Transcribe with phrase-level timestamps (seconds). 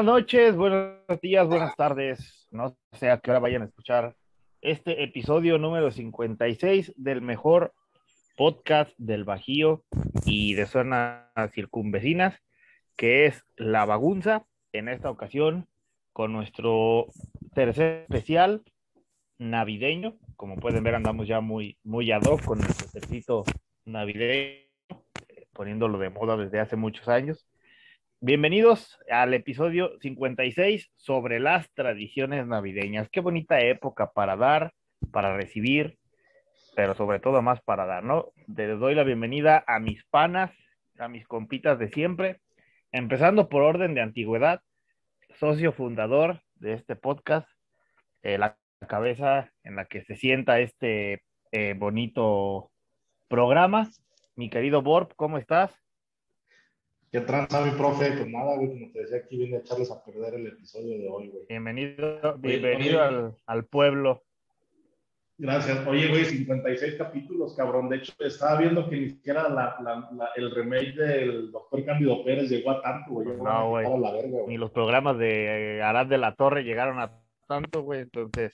[0.00, 2.48] Buenas noches, buenos días, buenas tardes.
[2.50, 4.16] No sé a qué hora vayan a escuchar
[4.62, 7.74] este episodio número 56 del mejor
[8.34, 9.84] podcast del Bajío
[10.24, 12.40] y de zonas circunvecinas,
[12.96, 14.46] que es La Bagunza.
[14.72, 15.68] En esta ocasión,
[16.14, 17.08] con nuestro
[17.52, 18.62] tercer especial
[19.36, 20.16] navideño.
[20.34, 23.44] Como pueden ver, andamos ya muy, muy ad hoc con nuestro tercito
[23.84, 24.64] navideño,
[25.28, 27.49] eh, poniéndolo de moda desde hace muchos años.
[28.22, 33.08] Bienvenidos al episodio 56 sobre las tradiciones navideñas.
[33.08, 34.74] Qué bonita época para dar,
[35.10, 35.96] para recibir,
[36.76, 38.26] pero sobre todo más para dar, ¿no?
[38.54, 40.50] Les doy la bienvenida a mis panas,
[40.98, 42.42] a mis compitas de siempre,
[42.92, 44.60] empezando por orden de antigüedad,
[45.38, 47.48] socio fundador de este podcast,
[48.22, 52.70] eh, la cabeza en la que se sienta este eh, bonito
[53.28, 53.88] programa.
[54.36, 55.72] Mi querido Borb, ¿cómo estás?
[57.10, 58.12] ¿Qué tranza, mi profe?
[58.12, 61.08] Pues nada, güey, como te decía, aquí viene a echarles a perder el episodio de
[61.08, 61.44] hoy, güey.
[61.48, 64.22] Bienvenido, bienvenido al, al, pueblo.
[65.36, 65.84] Gracias.
[65.88, 67.88] Oye, güey, 56 capítulos, cabrón.
[67.88, 72.48] De hecho, estaba viendo que ni siquiera la, la, el remake del doctor Cándido Pérez
[72.48, 73.26] llegó a tanto, güey.
[73.26, 73.86] No, güey.
[74.46, 78.02] Ni los programas de eh, Arad de la Torre llegaron a tanto, güey.
[78.02, 78.52] Entonces,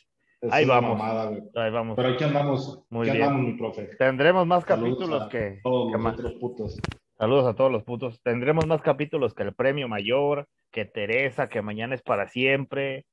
[0.50, 0.96] ahí vamos.
[0.96, 1.94] Mamada, ahí vamos.
[1.96, 2.82] Pero aquí andamos.
[2.88, 3.28] Muy aquí bien.
[3.28, 3.90] andamos, mi profe.
[3.98, 6.14] Tendremos más capítulos que, todos que los más.
[6.14, 6.80] otros putos.
[7.18, 8.20] Saludos a todos los putos.
[8.22, 13.06] Tendremos más capítulos que el premio mayor, que Teresa, que mañana es para siempre,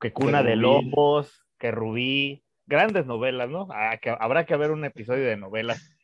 [0.00, 0.56] que Cuna Que de.
[0.56, 2.42] Lobos, que Rubí.
[2.66, 3.68] Grandes novelas, ¿no?
[3.70, 5.96] Ah, que, habrá que ver un episodio de novelas.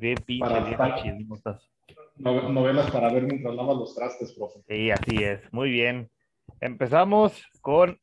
[0.00, 1.70] Bien pinches, Para bien chismosas.
[2.16, 4.60] No- novelas para ver mientras lavas los trastes, profe.
[4.66, 5.40] Sí, así es.
[5.52, 6.08] Muy bien.
[6.60, 7.98] Empezamos con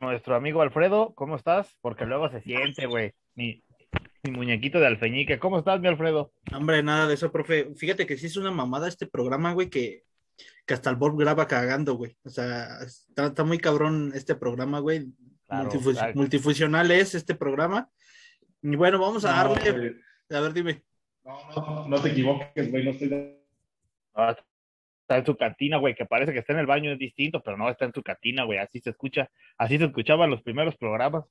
[0.00, 1.14] nuestro amigo Alfredo.
[1.14, 1.76] ¿Cómo estás?
[1.80, 3.12] Porque luego se siente, güey.
[3.34, 3.62] Mi,
[4.26, 5.38] mi muñequito de alfeñique.
[5.38, 6.32] ¿Cómo estás, mi Alfredo?
[6.54, 7.74] Hombre, nada de eso, profe.
[7.76, 10.04] Fíjate que sí es una mamada este programa, güey, que,
[10.66, 12.16] que hasta el Bob graba cagando, güey.
[12.24, 15.06] O sea, está, está muy cabrón este programa, güey.
[15.46, 16.12] Claro, Multifus- claro.
[16.14, 17.88] Multifuncional es este programa.
[18.62, 19.70] Y bueno, vamos a No, darle.
[19.72, 19.94] güey.
[20.30, 20.82] A ver, dime.
[21.24, 22.84] No, no, no te equivoques, güey.
[22.84, 23.42] No estoy de-
[25.02, 27.56] está en su cantina, güey, que parece que está en el baño, es distinto, pero
[27.56, 28.58] no está en su cantina, güey.
[28.58, 29.30] Así se escucha.
[29.56, 31.24] Así se escuchaban los primeros programas.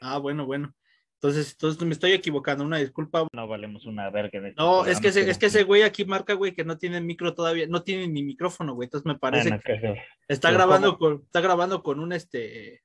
[0.00, 0.72] Ah, bueno, bueno.
[1.20, 3.26] Entonces, entonces me estoy equivocando, una disculpa.
[3.32, 6.34] No valemos una verga este No, es que ese, es que ese güey aquí marca,
[6.34, 8.86] güey, que no tiene micro todavía, no tiene ni micrófono, güey.
[8.86, 12.82] Entonces me parece Bueno, que Está grabando con, está grabando con un este,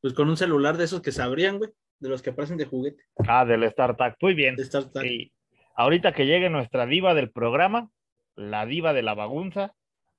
[0.00, 2.66] pues con un celular de esos que se abrían, güey, de los que parecen de
[2.66, 4.16] juguete, Ah, del StarTag.
[4.20, 4.56] Muy bien.
[4.58, 5.32] Sí.
[5.76, 7.90] Ahorita que llegue nuestra diva del programa,
[8.34, 9.72] la diva de la bagunza,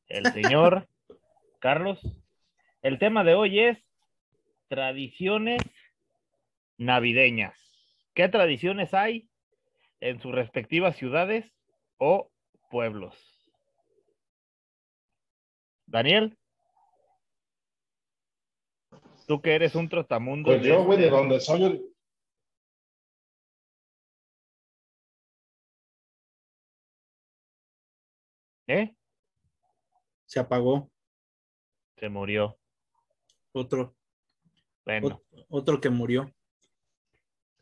[0.07, 0.87] el señor
[1.59, 1.99] Carlos.
[2.81, 3.77] El tema de hoy es
[4.69, 5.61] tradiciones
[6.85, 7.57] navideñas.
[8.13, 9.29] ¿Qué tradiciones hay
[9.99, 11.51] en sus respectivas ciudades
[11.97, 12.31] o
[12.69, 13.15] pueblos?
[15.85, 16.37] Daniel,
[19.27, 20.51] tú que eres un trotamundo.
[20.51, 21.93] Pues yo, güey, de donde soy, el-
[28.67, 28.95] ¿Eh?
[30.25, 30.89] Se apagó
[31.97, 32.57] Se murió.
[33.53, 33.95] otro,
[34.85, 35.07] Bueno.
[35.31, 36.33] ot- otro que murió.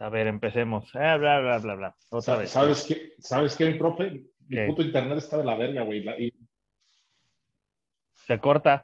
[0.01, 0.85] A ver, empecemos.
[0.95, 1.95] Eh, bla, bla, bla, bla.
[2.09, 2.50] Otra vez.
[2.50, 3.13] ¿Sabes qué?
[3.19, 4.09] ¿Sabes qué, mi profe?
[4.47, 4.66] Mi ¿Qué?
[4.66, 6.03] puto internet está de la verga, güey.
[6.03, 6.33] La- y-
[8.15, 8.83] Se corta.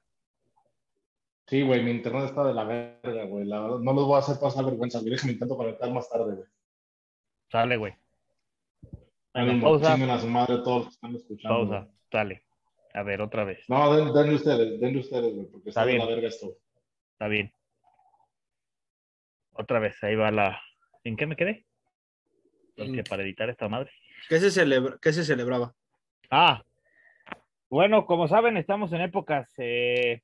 [1.48, 3.46] Sí, güey, mi internet está de la verga, güey.
[3.46, 5.12] La verdad, no los voy a hacer pasar vergüenza, güey.
[5.12, 6.48] Déjame intento conectar más tarde, güey.
[7.50, 7.94] Sale, güey.
[9.62, 9.94] Pausa.
[9.94, 11.58] a su madre todos los que están escuchando.
[11.58, 11.80] Pausa.
[11.86, 11.98] güey.
[12.12, 12.44] Sale.
[12.94, 13.66] A ver, otra vez.
[13.70, 16.48] No, den, denle ustedes, denle ustedes, güey, porque está, Está de la verga esto.
[17.14, 17.52] Está bien.
[19.54, 20.04] Otra vez.
[20.04, 20.62] Ahí va la.
[21.08, 21.64] ¿En qué me quedé?
[22.76, 23.90] Porque para editar esta madre.
[24.28, 25.74] ¿Qué se, celebra, qué se celebraba?
[26.30, 26.64] Ah.
[27.70, 30.22] Bueno, como saben, estamos en épocas eh,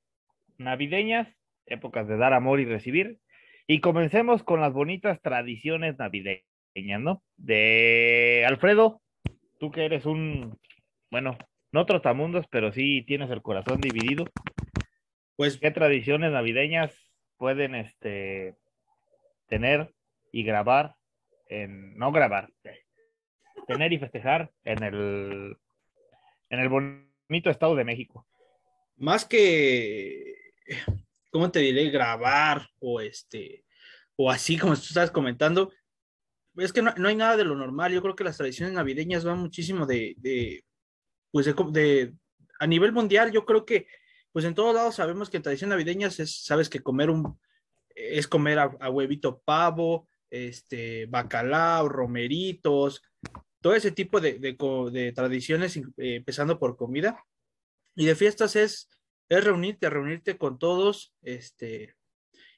[0.57, 1.29] navideñas,
[1.67, 3.17] épocas de dar amor y recibir.
[3.65, 6.43] Y comencemos con las bonitas tradiciones navideñas,
[6.99, 7.23] ¿no?
[7.37, 9.01] De Alfredo,
[9.61, 10.59] tú que eres un,
[11.09, 11.37] bueno,
[11.71, 14.25] no trotamundos, pero sí tienes el corazón dividido.
[15.37, 16.93] Pues ¿Qué tradiciones navideñas
[17.37, 18.55] pueden este,
[19.47, 19.89] tener
[20.33, 20.95] y grabar
[21.47, 22.51] en, no grabar,
[23.67, 25.57] tener y festejar en el,
[26.49, 28.27] en el bonito estado de México?
[28.97, 30.35] más que,
[31.31, 31.89] ¿cómo te diré?
[31.89, 33.65] Grabar o este,
[34.15, 35.71] o así como tú estabas comentando,
[36.55, 37.91] es que no, no hay nada de lo normal.
[37.91, 40.63] Yo creo que las tradiciones navideñas van muchísimo de, de
[41.31, 42.13] pues de,
[42.59, 43.87] a nivel mundial, yo creo que,
[44.31, 47.39] pues en todos lados sabemos que en tradiciones navideñas es, sabes que comer un,
[47.95, 53.01] es comer a huevito pavo, este, bacalao, romeritos,
[53.61, 57.23] todo ese tipo de, de tradiciones, eh, empezando por comida.
[57.95, 58.89] Y de fiestas es
[59.29, 61.95] es reunirte, reunirte con todos, este,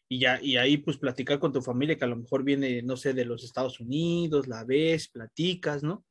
[0.10, 2.98] y ya, y ahí pues platicar con tu familia que a lo mejor viene, no
[2.98, 6.06] sé, de los Estados Unidos, la ves, platicas, ¿no?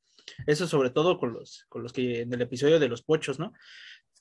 [0.47, 3.53] Eso sobre todo con los, con los que en el episodio de los pochos, ¿no?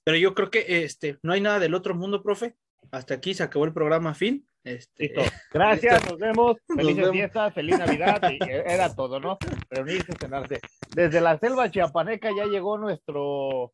[0.03, 2.55] Pero yo creo que este, no hay nada del otro mundo, profe.
[2.91, 4.45] Hasta aquí se acabó el programa fin.
[4.63, 5.13] Este,
[5.53, 6.57] Gracias, nos vemos.
[6.67, 8.21] Felices fiestas, feliz Navidad.
[8.49, 9.37] era todo, ¿no?
[9.69, 10.59] Reunirse, cenarse.
[10.95, 13.73] Desde la selva chiapaneca ya llegó nuestro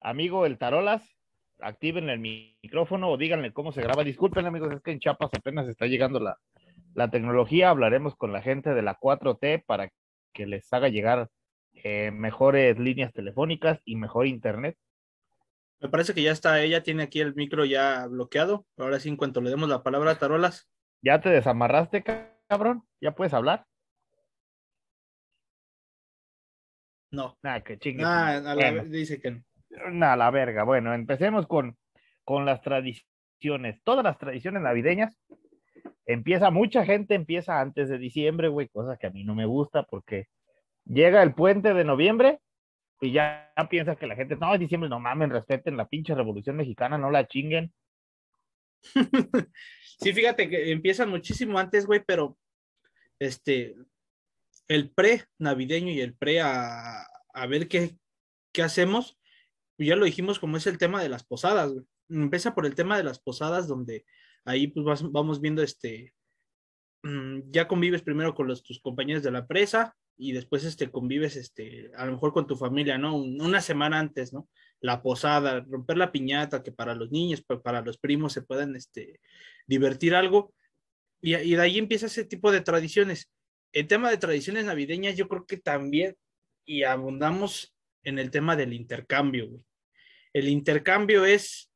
[0.00, 1.02] amigo el Tarolas.
[1.60, 4.04] Activen el micrófono o díganle cómo se graba.
[4.04, 6.36] Disculpen, amigos, es que en Chiapas apenas está llegando la,
[6.94, 7.70] la tecnología.
[7.70, 9.90] Hablaremos con la gente de la 4T para
[10.34, 11.30] que les haga llegar
[11.72, 14.76] eh, mejores líneas telefónicas y mejor internet.
[15.80, 18.66] Me parece que ya está, ella tiene aquí el micro ya bloqueado.
[18.78, 20.68] Ahora sí, en cuanto le demos la palabra a Tarolas.
[21.02, 22.02] ¿Ya te desamarraste,
[22.48, 22.82] cabrón?
[23.00, 23.66] ¿Ya puedes hablar?
[27.10, 27.38] No.
[27.42, 28.04] Nada, que chingue.
[28.88, 29.42] dice que no.
[29.90, 30.64] Nada, la verga.
[30.64, 31.76] Bueno, empecemos con,
[32.24, 33.82] con las tradiciones.
[33.84, 35.18] Todas las tradiciones navideñas.
[36.06, 39.82] Empieza, mucha gente empieza antes de diciembre, güey, cosa que a mí no me gusta
[39.82, 40.28] porque
[40.84, 42.40] llega el puente de noviembre
[43.00, 46.56] y ya piensa que la gente, no, es diciembre, no mamen, respeten la pinche revolución
[46.56, 47.72] mexicana, no la chinguen.
[50.00, 52.38] sí, fíjate que empiezan muchísimo antes, güey, pero
[53.18, 53.76] este,
[54.68, 57.96] el pre navideño y el pre a, a ver qué,
[58.52, 59.18] qué hacemos,
[59.78, 61.84] ya lo dijimos como es el tema de las posadas, güey.
[62.08, 64.06] Empieza por el tema de las posadas, donde
[64.44, 66.14] ahí pues vamos viendo este,
[67.02, 71.36] mm, ya convives primero con los, tus compañeros de la presa, y después este, convives
[71.36, 73.16] este, a lo mejor con tu familia, ¿no?
[73.16, 74.48] Una semana antes, ¿no?
[74.80, 79.20] La posada, romper la piñata, que para los niños, para los primos se puedan este,
[79.66, 80.54] divertir algo.
[81.20, 83.30] Y, de ahí empieza ese tipo de tradiciones.
[83.72, 86.16] El tema de tradiciones navideñas, yo creo que también,
[86.64, 89.62] y abundamos en el tema del intercambio.
[90.32, 91.70] El intercambio es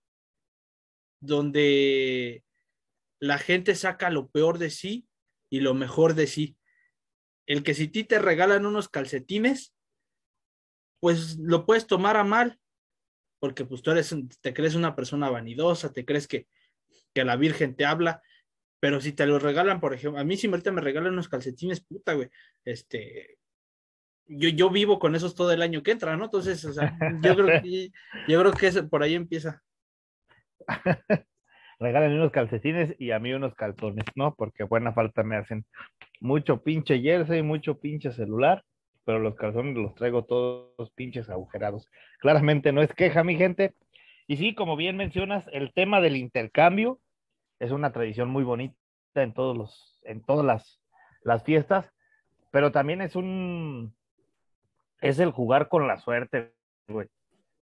[1.21, 2.43] donde
[3.19, 5.07] la gente saca lo peor de sí
[5.51, 6.57] y lo mejor de sí
[7.51, 9.75] el que si ti te regalan unos calcetines,
[11.01, 12.61] pues lo puedes tomar a mal,
[13.41, 16.47] porque pues tú eres, te crees una persona vanidosa, te crees que,
[17.13, 18.23] que la Virgen te habla,
[18.79, 21.81] pero si te los regalan, por ejemplo, a mí si ahorita me regalan unos calcetines,
[21.81, 22.31] puta, güey,
[22.65, 23.39] este,
[24.27, 26.27] yo, yo vivo con esos todo el año que entra, ¿no?
[26.27, 27.91] Entonces, o sea, yo creo que,
[28.29, 29.61] yo creo que por ahí empieza.
[31.81, 34.35] Regalen unos calcetines y a mí unos calzones, ¿no?
[34.35, 35.65] Porque buena falta me hacen
[36.21, 38.63] mucho pinche jersey, mucho pinche celular,
[39.07, 41.89] pero los calzones los traigo todos pinches agujerados.
[42.19, 43.75] Claramente no es queja, mi gente.
[44.27, 47.01] Y sí, como bien mencionas, el tema del intercambio
[47.59, 48.77] es una tradición muy bonita
[49.15, 50.83] en todos los, en todas las,
[51.23, 51.91] las fiestas,
[52.51, 53.95] pero también es un,
[55.01, 56.53] es el jugar con la suerte,
[56.89, 57.09] güey.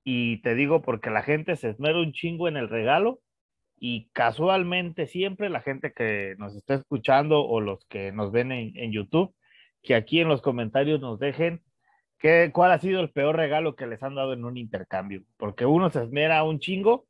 [0.03, 3.19] Y te digo porque la gente se esmera un chingo en el regalo
[3.79, 8.91] y casualmente siempre la gente que nos está escuchando o los que nos ven en,
[8.91, 9.33] YouTube,
[9.81, 11.61] que aquí en los comentarios nos dejen
[12.17, 15.65] qué, cuál ha sido el peor regalo que les han dado en un intercambio, porque
[15.65, 17.05] uno se esmera un chingo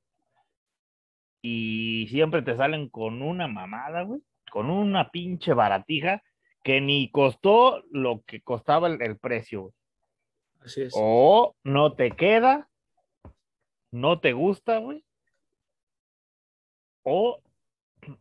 [1.42, 4.22] y siempre te salen con una mamada, güey,
[4.52, 6.22] con una pinche baratija
[6.64, 9.74] que ni costó lo que costaba el, el precio.
[10.60, 10.94] Así es.
[10.96, 12.70] O no te queda,
[13.92, 15.04] no te gusta, güey,
[17.10, 17.42] o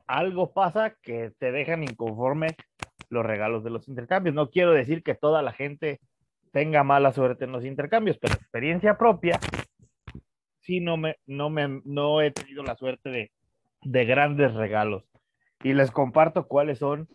[0.07, 2.57] algo pasa que te dejan inconforme
[3.11, 4.35] los regalos de los intercambios.
[4.35, 6.00] No quiero decir que toda la gente
[6.52, 9.38] tenga mala suerte en los intercambios, pero experiencia propia,
[10.61, 13.30] sí no me, no me, no he tenido la suerte de,
[13.83, 15.04] de grandes regalos.
[15.62, 17.09] Y les comparto cuáles son.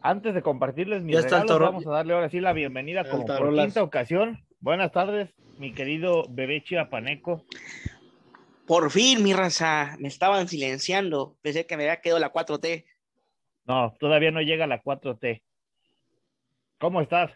[0.00, 3.82] Antes de compartirles mis regalos, vamos a darle ahora sí la bienvenida como por quinta
[3.82, 4.38] ocasión.
[4.60, 7.44] Buenas tardes, mi querido bebé chiapaneco.
[8.66, 11.36] Por fin, mi raza, me estaban silenciando.
[11.40, 12.84] Pensé que me había quedado la 4T.
[13.64, 15.42] No, todavía no llega la 4T.
[16.78, 17.32] ¿Cómo estás?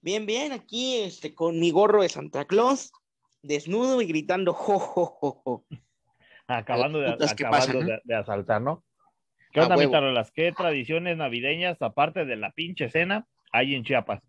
[0.00, 2.92] Bien, bien, aquí este, con mi gorro de Santa Claus,
[3.42, 5.64] desnudo y gritando jo, jo, jo, jo.
[6.48, 8.84] Acabando, de, acabando de, asaltar, ¿no?
[9.52, 10.30] ¿Qué onda, mi tarolas?
[10.30, 14.22] ¿Qué tradiciones navideñas, aparte de la pinche cena, hay en Chiapas?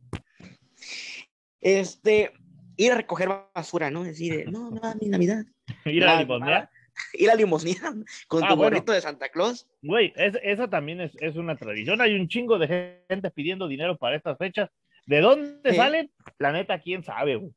[1.61, 2.33] Este,
[2.75, 4.03] ir a recoger basura, ¿no?
[4.03, 5.45] Decir, no, no, mi Navidad.
[5.85, 6.69] ir a la.
[7.13, 7.93] Ir a limosnea
[8.27, 9.67] con ah, tu gorrito de Santa Claus.
[9.83, 12.01] Güey, esa también es, es, una tradición.
[12.01, 14.71] Hay un chingo de gente pidiendo dinero para estas fechas.
[15.05, 16.11] ¿De dónde salen?
[16.39, 17.51] La neta, quién sabe, güey.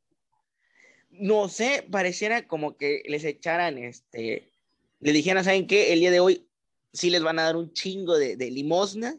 [1.09, 4.51] No sé, pareciera como que les echaran, este,
[4.99, 5.91] le dijeran, ¿saben qué?
[5.91, 6.47] El día de hoy
[6.93, 9.15] sí les van a dar un chingo de, de limosna,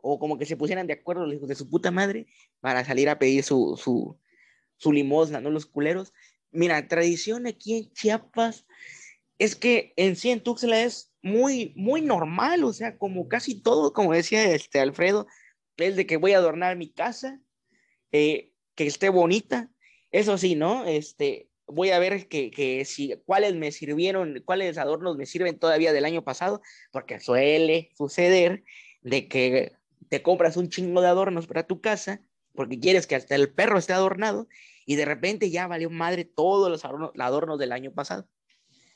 [0.00, 2.26] o como que se pusieran de acuerdo los hijos de su puta madre
[2.60, 3.76] para salir a pedir su,
[4.76, 5.50] su limosna, ¿no?
[5.50, 6.12] Los culeros.
[6.54, 8.64] Mira, tradición aquí en Chiapas,
[9.38, 13.92] es que en sí en Tuxtla es muy, muy normal, o sea, como casi todo,
[13.92, 15.26] como decía este Alfredo,
[15.76, 17.40] es de que voy a adornar mi casa,
[18.12, 19.70] eh, que esté bonita,
[20.12, 20.84] eso sí, ¿no?
[20.86, 25.92] Este, voy a ver que, que, si, cuáles me sirvieron, cuáles adornos me sirven todavía
[25.92, 28.62] del año pasado, porque suele suceder
[29.02, 29.72] de que
[30.08, 32.22] te compras un chingo de adornos para tu casa,
[32.54, 34.46] porque quieres que hasta el perro esté adornado,
[34.86, 38.28] y de repente ya valió madre todos los adornos, adornos del año pasado.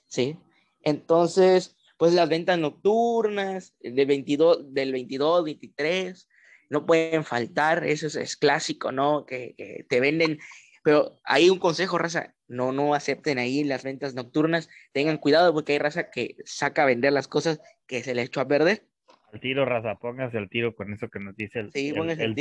[0.07, 0.37] ¿Sí?
[0.83, 6.29] Entonces, pues las ventas nocturnas del 22, del 22, 23,
[6.71, 9.27] no pueden faltar, eso es, clásico, ¿no?
[9.27, 10.39] Que, que, te venden,
[10.83, 15.73] pero hay un consejo, raza, no, no acepten ahí las ventas nocturnas, tengan cuidado porque
[15.73, 18.87] hay raza que saca a vender las cosas que se le echó a perder.
[19.33, 22.35] El tiro, raza, póngase el tiro con eso que nos dice el, Sí, el, el.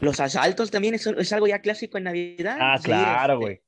[0.00, 2.56] Los asaltos también es, es algo ya clásico en Navidad.
[2.60, 3.60] Ah, claro, este, güey.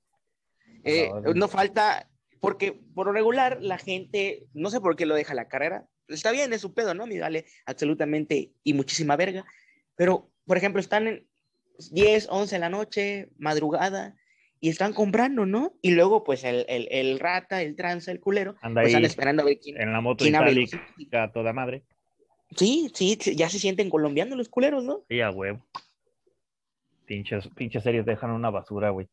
[0.84, 2.08] eh, No, falta,
[2.40, 6.30] porque por lo regular la gente, no sé por qué lo deja la carrera, está
[6.30, 7.06] bien, es su pedo, ¿no?
[7.06, 9.44] Me vale absolutamente y muchísima verga,
[9.96, 11.26] pero, por ejemplo, están en
[11.90, 14.16] 10, 11 de la noche, madrugada,
[14.62, 15.72] y están comprando, ¿no?
[15.80, 19.04] Y luego, pues, el, el, el rata, el tranza, el culero, Anda pues ahí están
[19.06, 21.84] esperando a ver quién, en la moto quién itálica toda madre.
[22.56, 25.04] Sí, sí, ya se sienten colombianos los culeros, ¿no?
[25.08, 25.64] Sí, a huevo.
[27.10, 29.08] Pinches, pinches series dejan una basura, güey.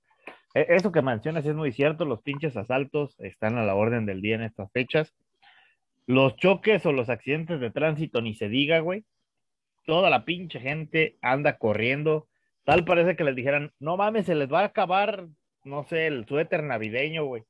[0.54, 4.22] E- Eso que mencionas es muy cierto, los pinches asaltos están a la orden del
[4.22, 5.16] día en estas fechas.
[6.06, 9.04] Los choques o los accidentes de tránsito ni se diga, güey.
[9.88, 12.27] Toda la pinche gente anda corriendo.
[12.66, 15.25] Tal parece que les dijeran, no mames, se les va a acabar,
[15.63, 17.46] no sé, el suéter navideño, güey.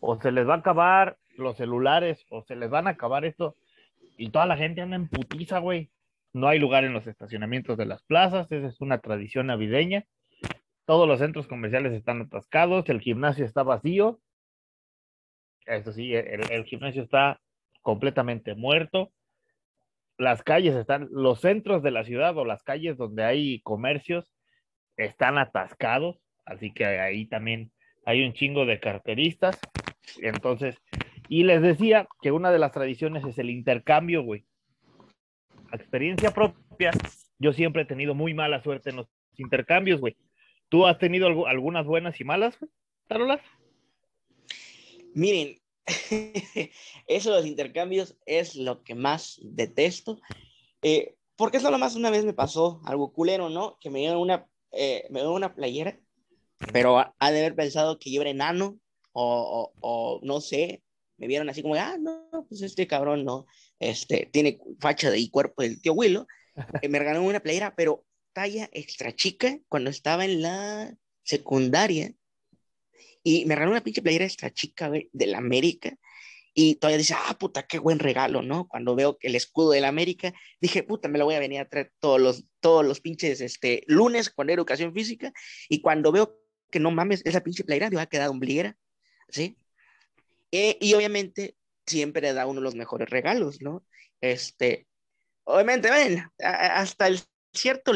[0.00, 3.54] O se les va a acabar los celulares, o se les van a acabar esto.
[4.18, 5.90] Y toda la gente anda en putiza, güey.
[6.32, 10.06] No hay lugar en los estacionamientos de las plazas, esa es una tradición navideña.
[10.84, 14.20] Todos los centros comerciales están atascados, el gimnasio está vacío.
[15.66, 17.40] Eso sí, el, el gimnasio está
[17.82, 19.12] completamente muerto.
[20.18, 24.26] Las calles están, los centros de la ciudad o las calles donde hay comercios
[24.96, 27.72] están atascados, así que ahí también
[28.04, 29.58] hay un chingo de carteristas.
[30.20, 30.76] Entonces,
[31.28, 34.44] y les decía que una de las tradiciones es el intercambio, güey.
[35.72, 36.90] Experiencia propia,
[37.38, 40.16] yo siempre he tenido muy mala suerte en los intercambios, güey.
[40.68, 42.70] ¿Tú has tenido algu- algunas buenas y malas, güey?
[43.08, 43.40] Tarolas?
[45.14, 45.58] Miren,
[47.06, 50.20] eso de los intercambios es lo que más detesto.
[50.82, 53.78] Eh, porque eso nomás una vez me pasó algo culero, ¿no?
[53.80, 55.98] Que me dieron una, eh, me dieron una playera,
[56.72, 58.78] pero ha de haber pensado que yo era enano
[59.12, 60.82] o, o, o no sé,
[61.18, 63.46] me vieron así como, ah, no, pues este cabrón no,
[63.82, 66.26] este, tiene facha de y cuerpo del tío Willow.
[66.80, 72.14] Eh, me regalaron una playera, pero talla extra chica cuando estaba en la secundaria.
[73.22, 75.96] Y me regaló una pinche playera extra chica, güey, del América.
[76.54, 78.68] Y todavía dice, ah, puta, qué buen regalo, ¿no?
[78.68, 81.92] Cuando veo el escudo del América, dije, puta, me lo voy a venir a traer
[81.98, 85.32] todos los, todos los pinches este, lunes cuando era educación física.
[85.68, 86.38] Y cuando veo
[86.70, 88.76] que no mames, esa pinche playera me va a quedar ombliguera,
[89.28, 89.56] ¿sí?
[90.50, 93.84] Eh, y obviamente siempre da uno de los mejores regalos, ¿no?
[94.20, 94.86] Este,
[95.44, 97.20] obviamente, ven, hasta el
[97.52, 97.92] cierto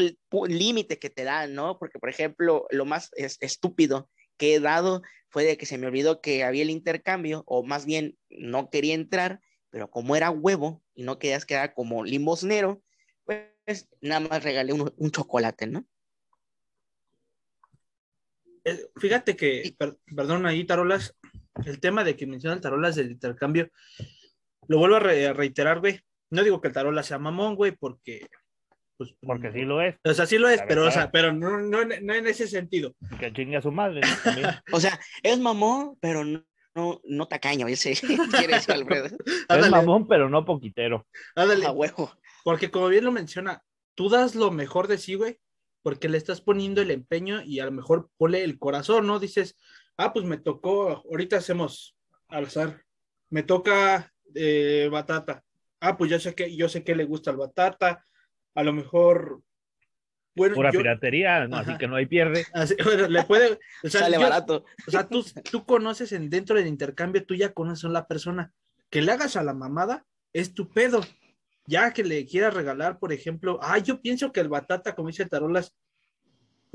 [0.47, 1.79] límite que te dan, ¿no?
[1.79, 5.87] Porque, por ejemplo, lo más es- estúpido que he dado fue de que se me
[5.87, 10.83] olvidó que había el intercambio, o más bien no quería entrar, pero como era huevo
[10.93, 12.81] y no querías quedar como limosnero,
[13.25, 15.85] pues nada más regalé un, un chocolate, ¿no?
[18.63, 21.15] Eh, Fíjate que, per- perdón ahí, Tarolas,
[21.65, 23.69] el tema de que mencionan Tarolas del intercambio,
[24.67, 25.99] lo vuelvo a, re- reiterar, güey.
[26.29, 28.27] No digo que el Tarola sea mamón, güey, porque.
[28.97, 29.95] Pues, Porque sí lo es.
[30.03, 32.47] O sea, sí lo es, pero, o sea, pero no, no, en- no en ese
[32.47, 32.95] sentido.
[33.19, 34.01] Que chingue a su madre.
[34.73, 36.43] O sea, es mamón, pero no,
[36.75, 37.93] no, no tacaño, ese
[38.31, 39.05] quiere decir Alfredo.
[39.49, 41.05] Es mamón, pero no poquitero.
[41.35, 41.65] ándale.
[41.65, 42.11] A huevo.
[42.43, 43.61] Porque como bien lo menciona,
[43.95, 45.37] tú das lo mejor de sí, güey,
[45.83, 49.19] porque le estás poniendo el empeño y a lo mejor pone el corazón, ¿no?
[49.19, 49.55] Dices,
[49.97, 51.95] ah, pues me tocó, ahorita hacemos
[52.29, 52.81] al azar,
[53.29, 55.43] me toca eh, batata.
[55.79, 58.03] Ah, pues yo sé que, yo sé que le gusta el batata,
[58.55, 59.41] a lo mejor,
[60.35, 61.57] bueno, Pura yo- piratería, ¿no?
[61.57, 62.45] así que no hay pierde.
[62.53, 64.65] así- bueno, le puede, o sea, Sale yo- barato.
[64.87, 68.51] o sea, tú, tú conoces en, dentro del intercambio, tú ya conoces a la persona.
[68.89, 71.01] Que le hagas a la mamada es tu pedo.
[71.65, 75.25] Ya que le quieras regalar, por ejemplo, ah, yo pienso que el batata, como dice
[75.25, 75.75] Tarolas,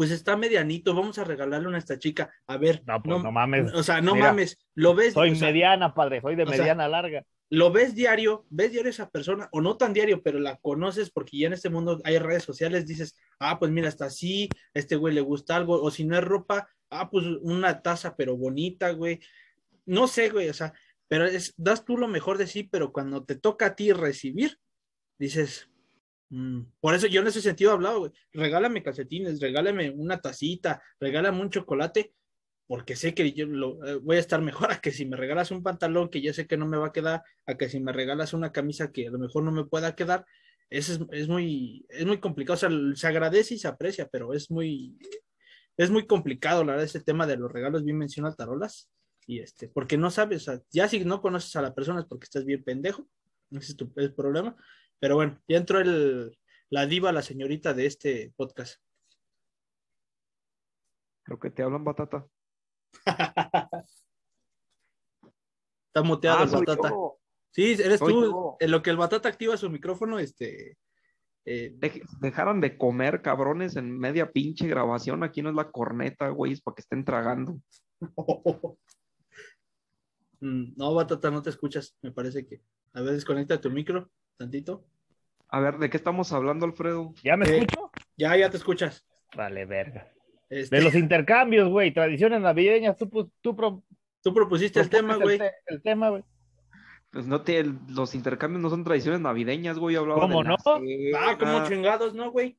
[0.02, 2.28] pues está medianito, vamos a regalarle una a esta chica.
[2.49, 3.73] A ver, No, pues no, mames.
[3.73, 6.56] o sea, no Mira, mames, lo ves, Soy o sea, mediana, padre, soy de sea,
[6.56, 7.23] mediana larga.
[7.50, 11.12] lo ves diario, ves diario a esa persona, o no tan diario, pero la conoces
[11.12, 14.97] porque ya en este mundo hay redes sociales, dices, ah, pues mira, está así, este
[14.97, 18.90] güey le gusta algo, o si no es ropa, ah, pues una taza, pero bonita,
[18.90, 19.21] güey.
[19.87, 20.73] No sé, güey, o sea,
[21.06, 24.59] pero es, das tú lo mejor de sí, pero cuando te toca a ti recibir,
[25.16, 25.68] dices,
[26.81, 31.41] por eso yo en ese sentido he hablado, güey, regálame calcetines, regálame una tacita, regálame
[31.41, 32.15] un chocolate,
[32.67, 35.51] porque sé que yo lo, eh, voy a estar mejor a que si me regalas
[35.51, 37.93] un pantalón que yo sé que no me va a quedar, a que si me
[37.93, 40.25] regalas una camisa que a lo mejor no me pueda quedar,
[40.71, 44.51] es, es muy, es muy complicado, o sea, se agradece y se aprecia, pero es
[44.51, 44.97] muy,
[45.77, 48.91] es muy complicado, la verdad, ese tema de los regalos, bien menciona Tarolas,
[49.27, 52.47] y este, porque no sabes, ya si no conoces a la persona es porque estás
[52.47, 53.07] bien pendejo,
[53.51, 54.57] ese es tu problema,
[55.02, 56.38] pero bueno, ya entró el,
[56.71, 58.80] la diva, la señorita de este podcast.
[61.25, 62.25] Creo que te hablan batata.
[65.87, 66.90] Está muteado Ah, el batata.
[66.90, 67.18] yo.
[67.50, 68.23] Sí, eres Soy tú.
[68.23, 68.56] yo.
[68.61, 70.78] En lo que el batata activa su micrófono, este.
[71.47, 75.25] eh, Dej- dejaron de comer, cabrones, en media pinche grabación.
[75.25, 77.59] Aquí no es la corneta, güey, es para que estén tragando.
[80.40, 81.97] mm, no, batata, no te escuchas.
[82.02, 82.62] Me parece que.
[82.94, 84.85] A ver, desconecta tu micro, tantito.
[85.54, 87.12] A ver, ¿de qué estamos hablando, Alfredo?
[87.23, 87.90] ¿Ya me Eh, escucho?
[88.16, 89.06] Ya, ya te escuchas.
[89.37, 90.11] Vale, verga.
[90.49, 93.82] Este, De los intercambios, güey, tradiciones navideñas, tú, tú pro-
[94.23, 95.37] tú propusiste el tema, güey.
[95.38, 96.22] te- El, tema, güey.
[97.11, 99.94] Pues no te, los intercambios no son tradiciones navideñas, güey.
[99.96, 100.57] Hablaba ¿Cómo de no?
[101.18, 102.57] Ah, como chingados, ¿no, güey?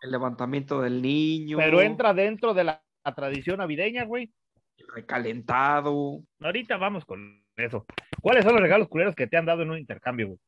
[0.00, 4.32] el levantamiento del niño, Pero entra dentro de la, la tradición navideña, güey.
[4.78, 6.22] el recalentado.
[6.40, 7.84] Ahorita vamos con eso.
[8.22, 10.38] ¿Cuáles son los regalos culeros que te han dado en un intercambio, güey?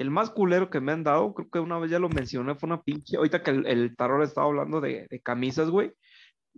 [0.00, 2.68] El más culero que me han dado, creo que una vez ya lo mencioné, fue
[2.68, 3.18] una pinche.
[3.18, 5.92] Ahorita que el, el tarot estaba hablando de, de camisas, güey.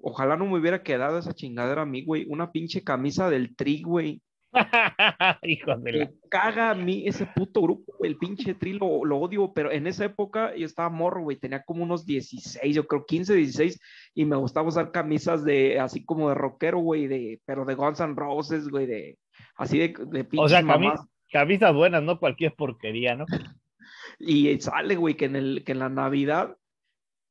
[0.00, 2.24] Ojalá no me hubiera quedado esa chingadera a mí, güey.
[2.28, 4.22] Una pinche camisa del tri, güey.
[5.42, 6.10] Hijos de la...
[6.30, 9.88] Caga a mí ese puto grupo, güey, el pinche tri lo, lo odio, pero en
[9.88, 13.80] esa época yo estaba morro, güey, tenía como unos 16, yo creo 15, 16,
[14.14, 17.98] y me gustaba usar camisas de, así como de rockero, güey, de, pero de Guns
[17.98, 19.18] N' Roses, güey, de,
[19.56, 21.00] así de, de pinches O sea, mamás.
[21.32, 23.26] Camisas buenas, no cualquier porquería, ¿no?
[24.18, 26.56] Y sale, güey, que en, el, que en la Navidad,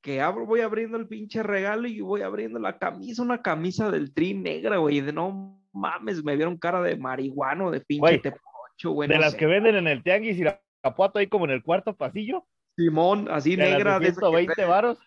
[0.02, 4.14] que abro, voy abriendo el pinche regalo y voy abriendo la camisa, una camisa del
[4.14, 9.08] tri negra, güey, de no mames, me vieron cara de marihuano, de pinche tepocho, güey.
[9.08, 9.38] De no las sé.
[9.38, 13.28] que venden en el tianguis y la Capuato ahí como en el cuarto pasillo, Simón,
[13.30, 14.98] así de negra, de de esa que 120 trae- varos.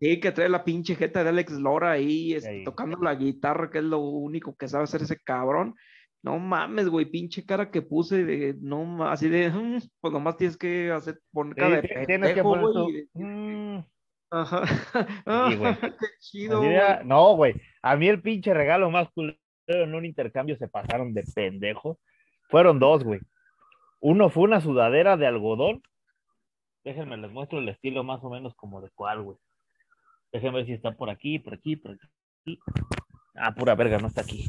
[0.00, 2.64] Sí, que trae la pinche jeta de Alex Lora ahí, este, Ey.
[2.64, 5.76] tocando la guitarra, que es lo único que sabe hacer ese cabrón.
[6.22, 10.56] No mames, güey, pinche cara que puse de, no así de, "Mm", pues nomás tienes
[10.58, 13.84] que hacer, poner cara de ti- tienes que poner güey, tu-
[14.30, 14.62] Ajá.
[15.52, 15.76] Sí, güey.
[15.98, 16.70] Qué chido, güey.
[16.72, 17.54] de- No, güey.
[17.82, 21.98] A mí el pinche regalo más culero en un intercambio se pasaron de pendejo.
[22.48, 23.20] Fueron dos, güey.
[24.00, 25.82] Uno fue una sudadera de algodón.
[26.84, 29.38] Déjenme les muestro el estilo más o menos como de cuál, güey.
[30.32, 32.58] Déjenme ver si está por aquí, por aquí, por aquí.
[33.34, 34.46] Ah, pura verga, no está aquí.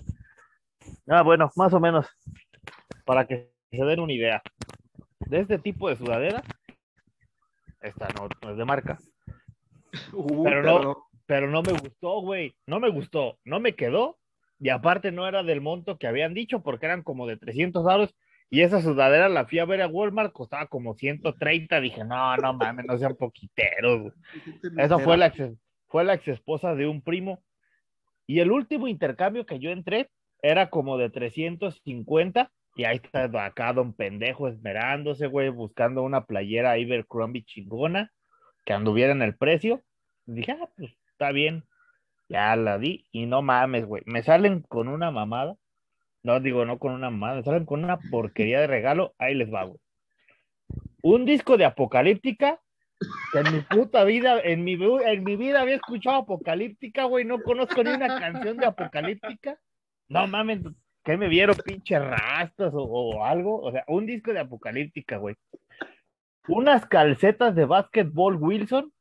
[1.07, 2.07] Ah, bueno, más o menos.
[3.05, 4.41] Para que se den una idea.
[5.19, 6.43] De este tipo de sudadera.
[7.81, 8.97] Esta no, no es de marca.
[10.13, 12.55] Uh, pero no- pero- no me gustó, güey.
[12.67, 13.39] No me gustó.
[13.45, 14.17] No me quedó.
[14.59, 18.15] Y aparte no era del monto que habían dicho porque eran como de 300 euros.
[18.49, 21.79] Y esa sudadera la fui a ver a Walmart, costaba como 130.
[21.79, 24.13] Dije, no, no mames, no sean poquiteros.
[24.77, 27.41] Esa fue la, ex, fue la ex esposa de un primo.
[28.27, 30.09] Y el último intercambio que yo entré
[30.41, 32.51] era como de 350.
[32.75, 38.11] Y ahí está acá don pendejo esmerándose, güey, buscando una playera Ibercrombie chingona
[38.65, 39.81] que anduviera en el precio.
[40.25, 41.65] Dije, ah, pues está bien.
[42.29, 44.03] Ya la di y no mames, güey.
[44.05, 45.55] Me salen con una mamada.
[46.23, 49.13] No digo, no con una mamada, me salen con una porquería de regalo.
[49.17, 49.79] Ahí les va, güey.
[51.01, 52.61] Un disco de Apocalíptica
[53.33, 57.25] que en mi puta vida, en mi, en mi vida había escuchado Apocalíptica, güey.
[57.25, 59.59] No conozco ni una canción de Apocalíptica.
[60.11, 60.59] No mames,
[61.05, 63.61] ¿qué me vieron, pinche rastas o, o algo?
[63.61, 65.35] O sea, un disco de Apocalíptica, güey.
[66.49, 68.91] Unas calcetas de básquetbol Wilson,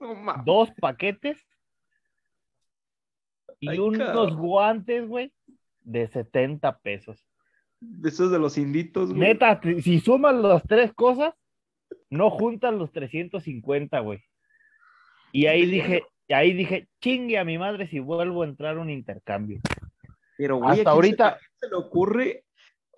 [0.00, 1.38] No dos paquetes
[3.58, 4.36] y Ay, unos cabrón.
[4.36, 5.32] guantes, güey,
[5.80, 7.24] de 70 pesos.
[7.80, 9.20] De esos de los inditos, güey.
[9.20, 11.34] Neta, si sumas las tres cosas,
[12.10, 14.22] no juntan los 350, güey.
[15.32, 18.80] Y ahí dije, y ahí dije, chingue a mi madre si vuelvo a entrar a
[18.80, 19.60] un intercambio.
[20.36, 22.44] Pero, güey, Hasta ¿a quién se- ahorita- a quién se le ocurre?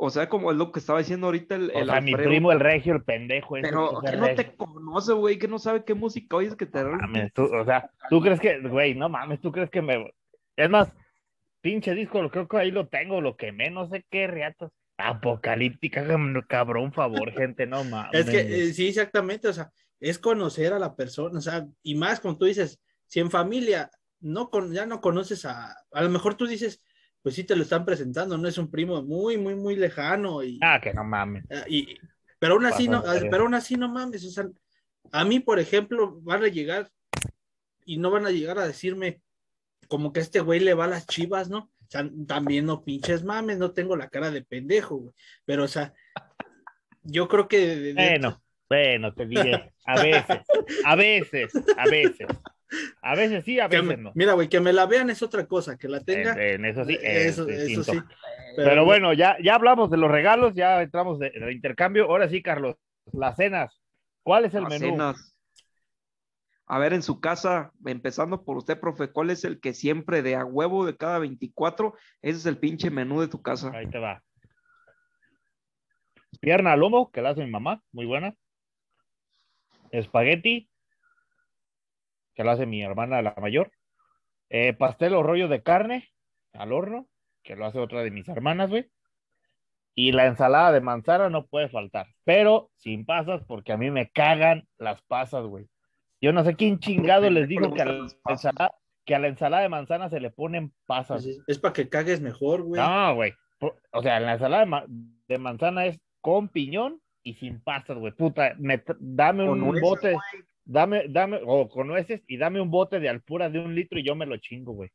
[0.02, 2.52] O sea, como es lo que estaba diciendo ahorita el, O el sea, mi primo
[2.52, 3.56] el regio, el pendejo.
[3.58, 4.36] ese Pero que no regio.
[4.36, 7.90] te conoce, güey, que no sabe qué música oyes que te Mames, tú, o sea,
[8.08, 10.10] tú crees que, güey, no mames, tú crees que me.
[10.56, 10.90] Es más,
[11.60, 14.72] pinche disco, lo creo que ahí lo tengo, lo quemé, no sé qué reatos.
[15.24, 18.20] Apocalíptica, cab- cabrón, favor, gente, no mames.
[18.26, 21.94] Es que eh, sí, exactamente, o sea, es conocer a la persona, o sea, y
[21.94, 22.80] más como tú dices,
[23.10, 26.80] si en familia no con, ya no conoces a, a lo mejor tú dices,
[27.22, 30.42] pues sí te lo están presentando, no es un primo muy, muy, muy lejano.
[30.44, 31.44] Y, Ah, que no mames.
[31.50, 31.96] Ah, y-
[32.38, 34.46] pero aún así no, pero aún así no mames, o sea,
[35.12, 36.88] a mí, por ejemplo, van a llegar
[37.84, 39.20] y no van a llegar a decirme
[39.88, 41.58] como que este güey le va a las chivas, ¿no?
[41.58, 45.14] O sea, también no pinches mames, no tengo la cara de pendejo, güey.
[45.44, 45.92] Pero, o sea,
[47.02, 49.72] yo creo que de- de- Bueno, bueno, te diré.
[49.84, 50.40] A veces,
[50.84, 52.26] a veces, a veces.
[53.02, 54.12] A veces sí, a veces me- no.
[54.14, 56.32] mira, güey, que me la vean es otra cosa, que la tenga.
[56.34, 58.00] En, en eso sí, eso, es eso sí.
[58.56, 62.04] Pero, bueno, ya, ya hablamos de los regalos, ya entramos de, de intercambio.
[62.04, 62.76] Ahora sí, Carlos,
[63.12, 63.80] las cenas.
[64.22, 64.92] ¿Cuál es el Las menú?
[64.92, 65.36] cenas.
[66.66, 70.36] A ver, en su casa, empezando por usted, profe, ¿cuál es el que siempre de
[70.36, 71.94] a huevo de cada 24?
[72.22, 73.72] Ese es el pinche menú de tu casa.
[73.74, 74.22] Ahí te va.
[76.40, 78.36] Pierna al lomo, que la hace mi mamá, muy buena.
[79.90, 80.69] Espagueti,
[82.40, 83.70] que la hace mi hermana la mayor.
[84.48, 86.08] Eh, pastel o rollo de carne
[86.54, 87.06] al horno,
[87.42, 88.90] que lo hace otra de mis hermanas, güey.
[89.94, 94.08] Y la ensalada de manzana no puede faltar, pero sin pasas, porque a mí me
[94.08, 95.66] cagan las pasas, güey.
[96.18, 98.74] Yo no sé quién chingado les dijo que a la ensalada,
[99.04, 101.26] que a la ensalada de manzana se le ponen pasas.
[101.26, 102.80] Es, es para que cagues mejor, güey.
[102.80, 103.34] No, güey.
[103.92, 108.12] O sea, la ensalada de, ma- de manzana es con piñón y sin pastas, güey.
[108.14, 110.16] Puta, me dame un bote,
[110.70, 114.04] dame, dame, o con nueces y dame un bote de alpura de un litro y
[114.04, 114.90] yo me lo chingo, güey.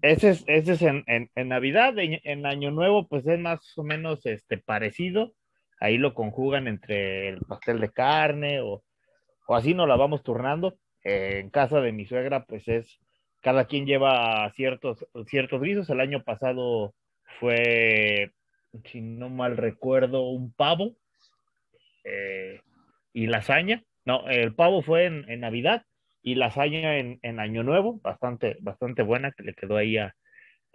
[0.00, 3.82] Ese es, ese es en, en, en Navidad, en, Año Nuevo, pues es más o
[3.82, 5.32] menos este parecido.
[5.80, 8.82] Ahí lo conjugan entre el pastel de carne o,
[9.46, 10.78] o así nos la vamos turnando.
[11.04, 12.98] Eh, en casa de mi suegra, pues es
[13.40, 15.90] cada quien lleva ciertos, ciertos guisos.
[15.90, 16.94] El año pasado
[17.38, 18.32] fue,
[18.86, 20.96] si no mal recuerdo, un pavo
[22.04, 22.60] eh,
[23.14, 23.82] y lasaña.
[24.04, 25.84] No, el pavo fue en, en Navidad
[26.20, 30.14] y lasaña en, en Año Nuevo, bastante, bastante buena, que le quedó ahí a,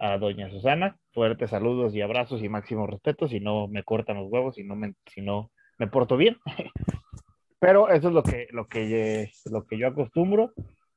[0.00, 0.96] a doña Susana.
[1.12, 4.74] Fuertes saludos y abrazos y máximo respeto, si no me cortan los huevos, si no
[4.74, 6.38] me, si no me porto bien.
[7.60, 10.52] Pero eso es lo que, lo que, lo que yo acostumbro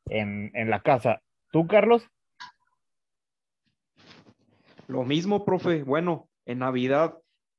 [0.06, 1.22] en, en la casa.
[1.52, 2.08] ¿Tú, Carlos?
[4.88, 5.84] Lo mismo, profe.
[5.84, 7.16] Bueno, en Navidad,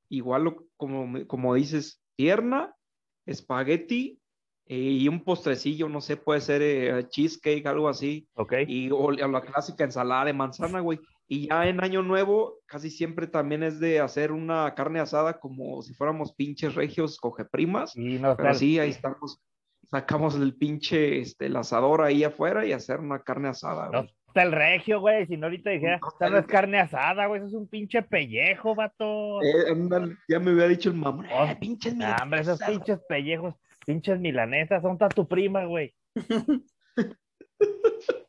[0.09, 2.75] igual como, como dices, tierna,
[3.27, 4.21] espagueti
[4.67, 8.29] eh, y un postrecillo, no sé, puede ser eh, cheesecake, algo así.
[8.35, 8.55] Ok.
[8.67, 11.01] Y o la clásica ensalada de manzana, güey.
[11.27, 15.83] Y ya en Año Nuevo, casi siempre también es de hacer una carne asada como
[15.83, 17.97] si fuéramos pinches regios cogeprimas.
[17.97, 19.41] Y no Pero sí, ahí estamos.
[19.91, 24.15] Sacamos el pinche este, el asador ahí afuera y hacer una carne asada, No güey.
[24.35, 25.27] Está el regio, güey.
[25.27, 27.39] Si no ahorita dijera, No esta está no es carne asada, güey.
[27.41, 29.41] Eso es un pinche pellejo, vato.
[29.43, 29.65] Eh,
[30.29, 31.25] ya me había dicho el mamá.
[31.33, 33.55] Oh, eh, pinches Nah, hombre, esos milanesas, pinches pellejos,
[33.87, 35.95] pinches milanesas, son ta tu prima, güey.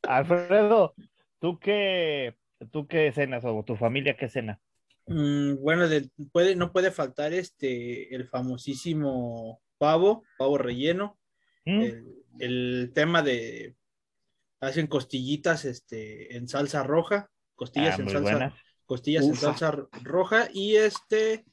[0.04, 0.94] Alfredo,
[1.40, 2.36] ¿tú qué,
[2.72, 4.60] tú qué cenas o tu familia qué cena?
[5.08, 11.18] Mm, bueno, de- puede, no puede faltar este, el famosísimo pavo, pavo relleno.
[11.66, 11.82] ¿Mm?
[11.82, 12.06] El,
[12.38, 13.74] el tema de
[14.62, 18.54] hacen costillitas este, en salsa roja, costillas Ah, en salsa, buenas.
[18.86, 21.46] costillas en salsa ro- roja y este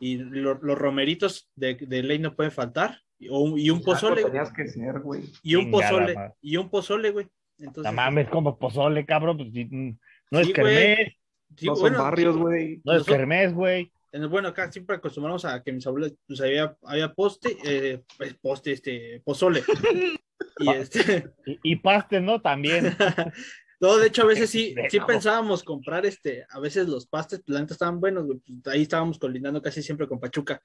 [0.00, 4.22] y lo- los romeritos de, de ley no pueden faltar y, o- y un pozole
[4.24, 5.22] Tenías que ser, güey.
[5.42, 6.34] y un Chingada pozole madre.
[6.42, 7.26] y un pozole güey
[7.58, 9.38] entonces No mames, como pozole, cabrón.
[9.38, 9.90] pues, mm,
[10.30, 10.74] no es Sí, güey.
[10.74, 11.12] kermés,
[11.56, 12.82] sí, no son bueno, barrios, güey.
[12.84, 13.90] no es kermés, güey.
[14.30, 18.72] Bueno, acá siempre acostumbramos a que mis abuelos, pues había, había poste, eh, pues, poste,
[18.72, 19.62] este, pozole.
[20.58, 22.40] Y este, Y, y pastes, ¿no?
[22.40, 22.96] También.
[23.80, 27.54] no, de hecho, a veces sí, sí pensábamos comprar, este, a veces los pastes, pues
[27.54, 30.60] la neta estaban buenos, pues, ahí estábamos colindando casi siempre con Pachuca.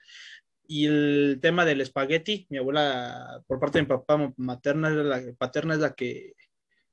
[0.68, 5.74] Y el tema del espagueti, mi abuela, por parte de mi papá materna, la, paterna
[5.74, 6.34] es la que,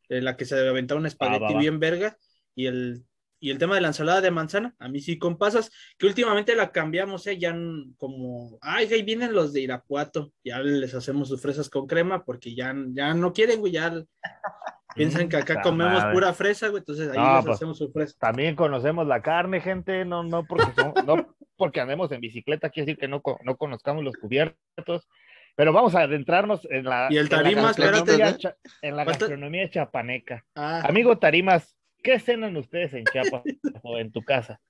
[0.09, 1.61] eh, la que se aventaba un espagueti va, va.
[1.61, 2.17] bien verga,
[2.57, 3.05] y el,
[3.41, 6.55] y el tema de la ensalada de manzana, a mí sí con pasas, que últimamente
[6.57, 7.39] la cambiamos, ¿eh?
[7.39, 7.57] ya
[7.97, 12.55] como, ay, ahí vienen los de Irapuato, ya les hacemos sus fresas con crema, porque
[12.55, 13.93] ya, ya no quieren, güey, ya
[14.97, 16.15] piensan que acá Puta comemos madre.
[16.15, 18.17] pura fresa, güey, entonces ahí No, les pues, hacemos su fresa.
[18.19, 22.87] También conocemos la carne, gente, no, no porque son- no porque andemos en bicicleta, quiere
[22.87, 25.09] decir que no, no conozcamos los cubiertos.
[25.57, 29.05] Pero vamos a adentrarnos en la, Y el en la Tarimas, gastronomía espérate, en la
[29.05, 30.45] gastronomía chapaneca.
[30.55, 33.43] Ah, Amigo Tarimas, ¿qué cenan ustedes en Chiapas
[33.83, 34.61] o en tu casa?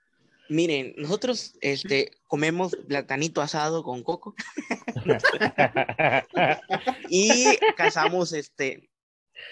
[0.51, 4.35] Miren, nosotros este, comemos platanito asado con coco
[7.11, 8.89] y cazamos este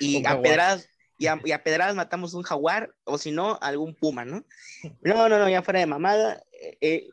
[0.00, 3.94] y a pedradas y a, y a pedradas matamos un jaguar o si no algún
[3.94, 4.44] puma, ¿no?
[5.02, 6.42] No, no, no, ya fuera de mamada.
[6.60, 7.08] eh, eh,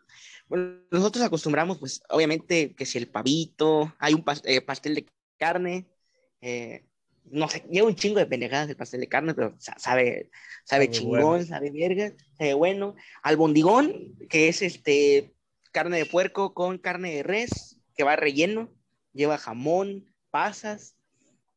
[0.47, 5.05] bueno, nosotros acostumbramos, pues, obviamente, que si el pavito, hay un pas- eh, pastel de
[5.37, 5.87] carne,
[6.41, 6.85] eh,
[7.25, 10.29] no sé, lleva un chingo de pendejadas el pastel de carne, pero sa- sabe,
[10.65, 11.45] sabe Sabe chingón, bueno.
[11.45, 12.95] sabe verga, sabe bueno.
[13.21, 15.33] Albondigón, que es este
[15.71, 18.71] carne de puerco con carne de res, que va relleno,
[19.13, 20.95] lleva jamón, pasas,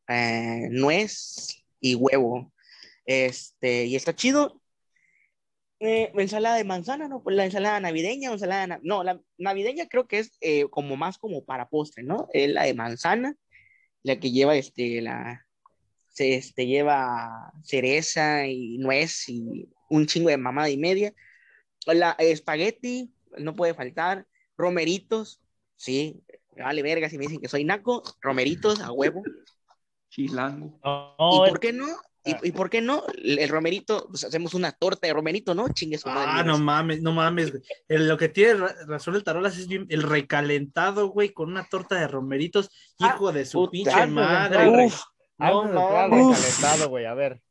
[0.07, 2.51] eh, nuez y huevo.
[3.05, 4.61] Este, y está chido.
[5.79, 7.21] Eh, ensalada de manzana, ¿no?
[7.21, 11.19] Pues la ensalada navideña, ensalada, na- no, la navideña creo que es eh, como más
[11.19, 12.27] como para postre, ¿no?
[12.33, 13.35] Es la de manzana,
[14.01, 15.45] la que lleva este, la,
[16.17, 21.13] se, este, lleva cereza y nuez y un chingo de mamada y media.
[21.85, 24.25] La espagueti, no puede faltar.
[24.57, 25.39] Romeritos,
[25.75, 26.23] sí,
[26.57, 28.01] vale verga si me dicen que soy naco.
[28.19, 29.21] Romeritos a huevo.
[30.09, 30.79] Chilango.
[30.83, 31.85] No, ¿Y por qué no?
[32.25, 33.03] ¿Y, y por qué no?
[33.23, 35.69] El romerito, pues hacemos una torta de romerito, ¿no?
[35.69, 36.31] Chingue su madre.
[36.33, 37.53] Ah, no mames, no mames.
[37.87, 41.63] El- lo que tiene ra- razón el tarolas es bien, el recalentado, güey, con una
[41.69, 44.67] torta de romeritos, Ah, hijo de su puta, pinche madre.
[44.67, 44.99] Uf,
[45.37, 47.41] Antes no recalentado, güey, a ver.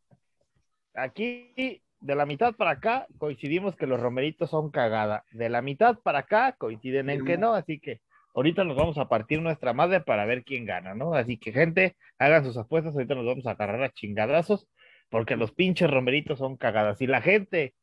[0.94, 5.24] Aquí, de la mitad para acá, coincidimos que los romeritos son cagada.
[5.32, 8.00] De la mitad para acá, coinciden en que no, así que
[8.34, 11.14] ahorita nos vamos a partir nuestra madre para ver quién gana, ¿no?
[11.14, 14.68] Así que, gente, hagan sus apuestas, ahorita nos vamos a agarrar a chingadazos,
[15.08, 16.98] porque los pinches romeritos son cagadas.
[16.98, 17.74] Si la gente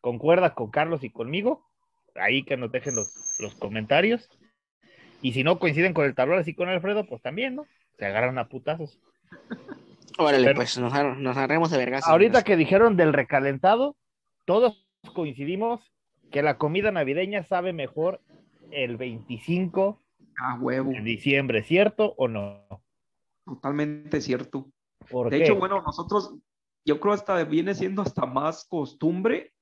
[0.00, 1.66] concuerda con Carlos y conmigo,
[2.14, 4.28] ahí que nos dejen los, los comentarios.
[5.20, 7.66] Y si no coinciden con el tablero así con Alfredo, pues también, ¿no?
[7.98, 9.00] Se agarran a putazos.
[10.18, 12.06] Órale, Pero- pues nos, nos agarremos de vergas.
[12.06, 13.96] Ahorita que dijeron del recalentado,
[14.46, 15.92] todos coincidimos
[16.30, 18.20] que la comida navideña sabe mejor
[18.70, 20.02] el 25
[20.38, 20.90] A huevo.
[20.90, 22.66] de diciembre, ¿cierto o no?
[23.44, 24.66] Totalmente cierto.
[25.10, 25.44] ¿Por De qué?
[25.44, 26.34] hecho, bueno, nosotros,
[26.84, 29.52] yo creo hasta viene siendo hasta más costumbre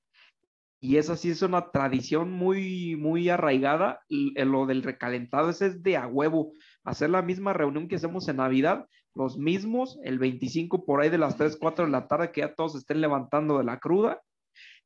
[0.81, 5.83] y esa sí es una tradición muy, muy arraigada, en lo del recalentado, ese es
[5.83, 6.53] de a huevo,
[6.85, 11.19] hacer la misma reunión que hacemos en Navidad, los mismos, el 25 por ahí de
[11.19, 14.21] las 3, 4 de la tarde, que ya todos estén levantando de la cruda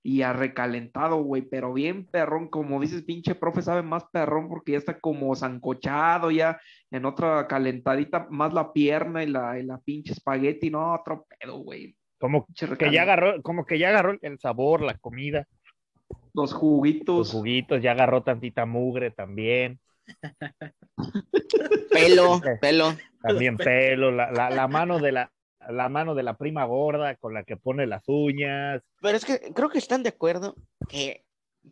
[0.02, 4.72] y a recalentado, güey, pero bien perrón, como dices, pinche profe, sabe más perrón porque
[4.72, 6.58] ya está como zancochado, ya
[6.90, 11.58] en otra calentadita, más la pierna y la, y la pinche espagueti, no, otro pedo,
[11.58, 11.94] güey.
[12.18, 12.46] Como
[12.78, 15.46] que ya agarró, como que ya agarró el sabor, la comida,
[16.34, 17.32] Los los juguitos.
[17.32, 19.80] juguitos, ya agarró tantita mugre también,
[21.90, 22.96] Pelo, pelo.
[23.22, 25.32] también pelo, la, la, la mano de la,
[25.68, 28.82] la mano de la prima gorda con la que pone las uñas.
[29.00, 30.56] Pero es que creo que están de acuerdo
[30.88, 31.24] que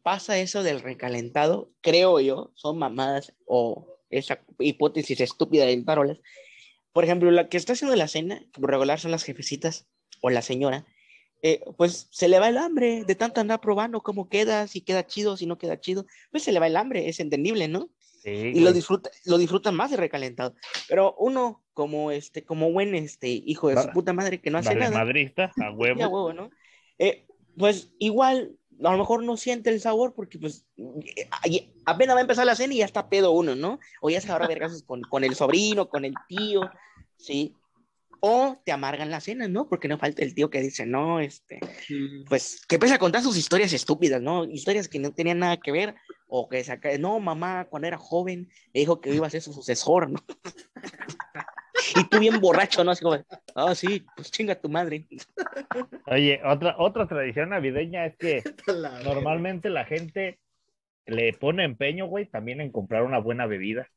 [0.03, 6.21] pasa eso del recalentado, creo yo, son mamadas o esa hipótesis estúpida del tarolas.
[6.93, 9.87] Por ejemplo, la que está haciendo la cena, por regular son las jefecitas
[10.21, 10.87] o la señora,
[11.43, 15.07] eh, pues se le va el hambre de tanto andar probando cómo queda, si queda
[15.07, 17.91] chido, si no queda chido, pues se le va el hambre, es entendible, ¿no?
[18.23, 20.55] Sí, y lo disfruta, lo disfrutan más de recalentado.
[20.89, 24.71] Pero uno, como este, como buen este hijo de su puta madre que no hace
[24.71, 26.01] Vale, nada, madrista, a Sí, a huevo.
[26.01, 26.51] huevo, ¿no?
[26.99, 27.27] Eh,
[27.57, 30.67] pues igual, a lo mejor no siente el sabor porque pues
[31.45, 33.79] eh, apenas va a empezar la cena y ya está pedo uno, ¿no?
[34.01, 36.71] O ya se agarra vergazos con, con el sobrino, con el tío,
[37.17, 37.55] ¿sí?
[38.21, 39.69] O te amargan la cena, ¿no?
[39.69, 41.61] Porque no falta el tío que dice, no, este,
[42.29, 44.45] pues, que empieza a contar sus historias estúpidas, ¿no?
[44.45, 45.95] Historias que no tenían nada que ver,
[46.29, 49.53] o que saca, no, mamá, cuando era joven, me dijo que iba a ser su
[49.53, 50.19] sucesor, ¿no?
[51.97, 52.91] y tú bien borracho, ¿no?
[52.91, 53.19] Así como,
[53.55, 55.07] ah, sí, pues chinga tu madre.
[56.07, 60.39] Oye, otra, otra tradición navideña es que La normalmente la gente
[61.07, 63.89] le pone empeño, güey, también en comprar una buena bebida.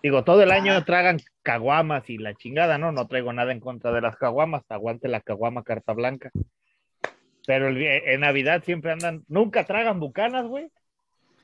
[0.00, 0.84] Digo, todo el año Ah.
[0.84, 2.92] tragan caguamas y la chingada, ¿no?
[2.92, 6.30] No traigo nada en contra de las caguamas, aguante la caguama carta blanca.
[7.46, 10.70] Pero el- en Navidad siempre andan, nunca tragan bucanas, güey,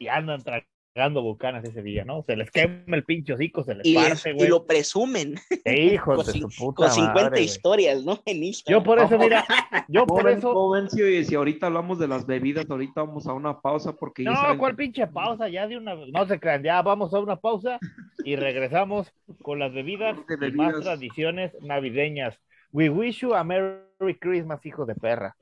[0.04, 2.22] y andan tragando bucanas ese día, ¿no?
[2.22, 4.48] Se les quema el pinche hocico, se les Y, parte, y güey.
[4.48, 7.44] lo presumen Hijos con de su puta con 50 madre, güey.
[7.44, 8.20] historias, ¿no?
[8.26, 8.80] En Instagram.
[8.80, 9.44] Yo por eso, mira,
[9.88, 10.52] yo por eso...
[10.52, 14.36] joven, si, si ahorita hablamos de las bebidas, ahorita vamos a una pausa porque No,
[14.36, 15.48] saben ¿cuál pinche pausa?
[15.48, 17.80] Ya de una no se crean, ya vamos a una pausa
[18.24, 19.12] y regresamos
[19.42, 20.80] con las bebidas De y más bebidas.
[20.84, 22.38] tradiciones navideñas.
[22.70, 25.36] We wish you a Merry Christmas, hijo de perra.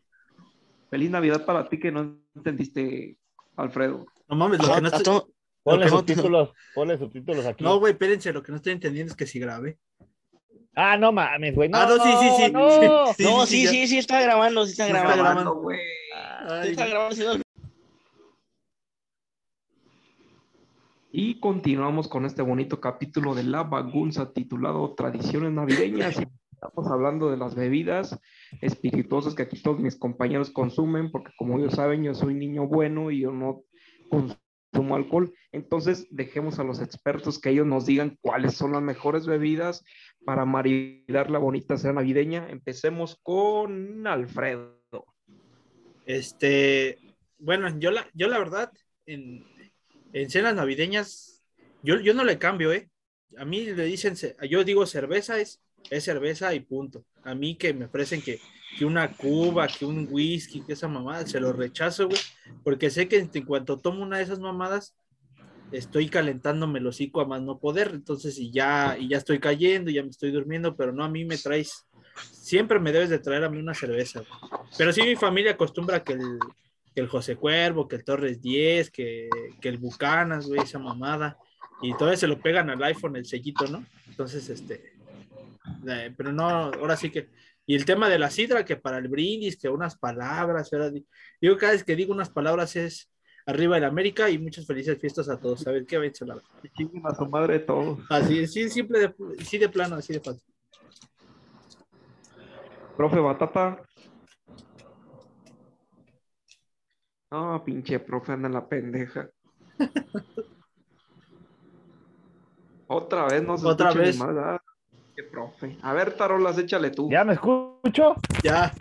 [0.90, 3.16] Feliz Navidad para ti que no entendiste,
[3.57, 4.07] Alfredo.
[4.28, 5.20] No mames, lo que no estoy...
[5.64, 7.62] Ponle que no- subtítulos, ponle subtítulos aquí.
[7.62, 9.78] No, güey, espérense, lo que no estoy entendiendo es que si grabé.
[10.74, 11.68] Ah, no mames, güey.
[11.68, 12.50] No, Ah, no, sí, sí, sí.
[12.50, 13.12] No.
[13.14, 13.70] Sí, no, sí, sí, ya.
[13.70, 15.22] sí, sí, está grabando, sí está Sí está grabando.
[15.24, 15.54] grabando.
[15.62, 15.78] güey.
[16.64, 17.22] Sí está grabando, sí,
[21.12, 26.16] Y continuamos con este bonito capítulo de La Bagunza titulado Tradiciones Navideñas.
[26.52, 28.18] Estamos hablando de las bebidas
[28.62, 33.11] espirituosas que aquí todos mis compañeros consumen, porque como ellos saben, yo soy niño bueno
[33.11, 33.62] y yo no
[34.12, 35.33] consumo alcohol.
[35.53, 39.85] Entonces, dejemos a los expertos que ellos nos digan cuáles son las mejores bebidas
[40.25, 42.48] para maridar la bonita cena navideña.
[42.51, 44.79] Empecemos con Alfredo.
[46.07, 46.98] Este,
[47.38, 48.72] bueno, yo la, yo la verdad,
[49.07, 49.44] en,
[50.12, 51.42] en cenas navideñas,
[51.83, 52.88] yo, yo no le cambio, ¿eh?
[53.38, 57.04] A mí le dicen, ce- yo digo cerveza es, es cerveza y punto.
[57.24, 58.40] A mí que me ofrecen que,
[58.78, 62.20] que una cuba, que un whisky, que esa mamada, se lo rechazo, güey,
[62.64, 64.94] porque sé que en cuanto tomo una de esas mamadas,
[65.72, 69.90] estoy calentándome el hocico a más no poder, entonces y ya, y ya estoy cayendo,
[69.90, 71.86] ya me estoy durmiendo, pero no a mí me traes,
[72.30, 74.62] siempre me debes de traer a mí una cerveza, güey.
[74.76, 76.38] pero sí mi familia acostumbra que el,
[76.94, 79.28] que el José Cuervo, que el Torres 10, que,
[79.60, 81.38] que el Bucanas, güey, esa mamada,
[81.80, 83.84] y todavía se lo pegan al iPhone el sellito, ¿no?
[84.08, 84.92] Entonces, este,
[85.88, 87.30] eh, pero no, ahora sí que,
[87.66, 90.92] y el tema de la sidra, que para el brindis, que unas palabras, ¿verdad?
[91.40, 93.10] Yo cada vez que digo unas palabras es
[93.46, 95.66] arriba el América y muchas felices fiestas a todos.
[95.66, 96.42] A ver qué va a la
[97.04, 98.00] a su madre todos.
[98.08, 99.14] Así, sí, simple, de,
[99.44, 100.42] sí de plano, así de fácil.
[102.96, 103.82] Profe Batata.
[107.30, 109.30] No, pinche profe anda la pendeja.
[112.86, 114.18] Otra vez no se Otra vez.
[114.18, 114.60] más.
[115.16, 115.77] Qué profe.
[115.83, 117.11] A ver, Tarolas, échale tú.
[117.11, 118.14] ¿Ya me escucho?
[118.42, 118.72] Ya,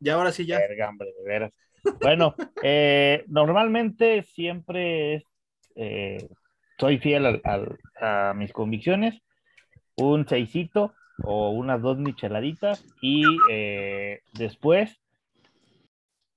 [0.00, 0.58] ya ahora sí, ya.
[0.58, 1.52] Verga, hombre, de veras.
[2.00, 5.24] Bueno, eh, normalmente siempre es,
[5.74, 6.28] eh,
[6.78, 9.20] soy fiel al- al- a mis convicciones,
[9.96, 14.98] un seisito o unas dos micheladitas y eh, después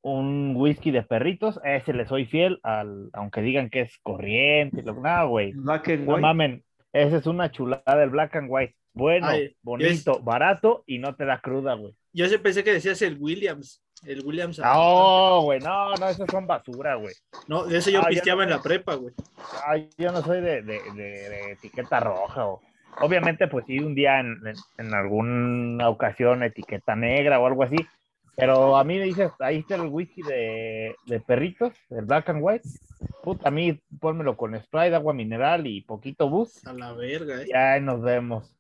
[0.02, 4.84] un whisky de perritos, a ese le soy fiel, al, aunque digan que es corriente,
[4.84, 6.22] lo, no, güey, Black and no white.
[6.22, 11.16] mamen, esa es una chulada del black and white, bueno, Ay, bonito, barato y no
[11.16, 11.94] te da cruda, güey.
[12.14, 13.82] Yo sí pensé que decías el Williams.
[14.06, 14.60] El Williams.
[14.60, 17.14] No, güey, no, no, esas son basura, güey.
[17.48, 18.52] No, de eso yo Ah, pisteaba no.
[18.52, 19.14] en la prepa, güey.
[19.66, 22.46] Ay, yo no soy de, de- de- de etiqueta roja.
[22.48, 22.62] O...
[23.02, 24.56] Obviamente, pues sí, un día en, en-
[24.86, 27.78] en alguna ocasión etiqueta negra o algo así.
[28.38, 32.40] Pero a mí me dices, ahí está el whisky de, de perritos, el black and
[32.44, 32.68] white.
[33.24, 36.66] Puta, a mí pónmelo con Sprite, agua mineral y poquito bus.
[36.68, 37.48] A la verga, eh.
[37.52, 38.54] Ya nos vemos.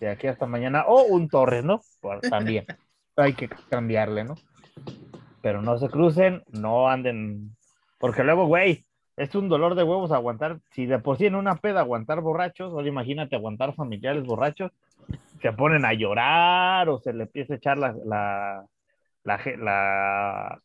[0.00, 0.84] De aquí hasta mañana.
[0.86, 1.80] O un Torres, ¿no?
[2.30, 2.66] También.
[3.16, 4.34] Hay que cambiarle, ¿no?
[5.42, 7.56] Pero no se crucen, no anden.
[7.98, 8.84] Porque luego, güey,
[9.16, 10.60] es un dolor de huevos aguantar.
[10.72, 14.70] Si de por sí en una peda aguantar borrachos, ahora imagínate aguantar familiares borrachos,
[15.42, 18.64] se ponen a llorar o se le empieza a echar la, la,
[19.24, 20.62] la, la-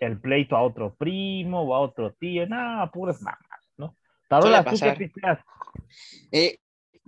[0.00, 2.46] el pleito a otro primo o a otro tío.
[2.46, 3.94] Nada, puras mamas, ¿no?
[4.28, 5.38] Tarola, ¿tú qué pisteas?
[6.32, 6.58] Eh,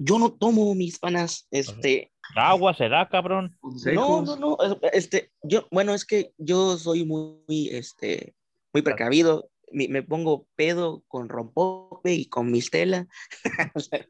[0.04, 3.56] yo no tomo mis panas, este, Agua será, cabrón.
[3.92, 8.34] no, no, no, es- este, yo, bueno, es que yo soy muy, este,
[8.72, 13.06] muy precavido, me, me pongo pedo con rompope y con mistela.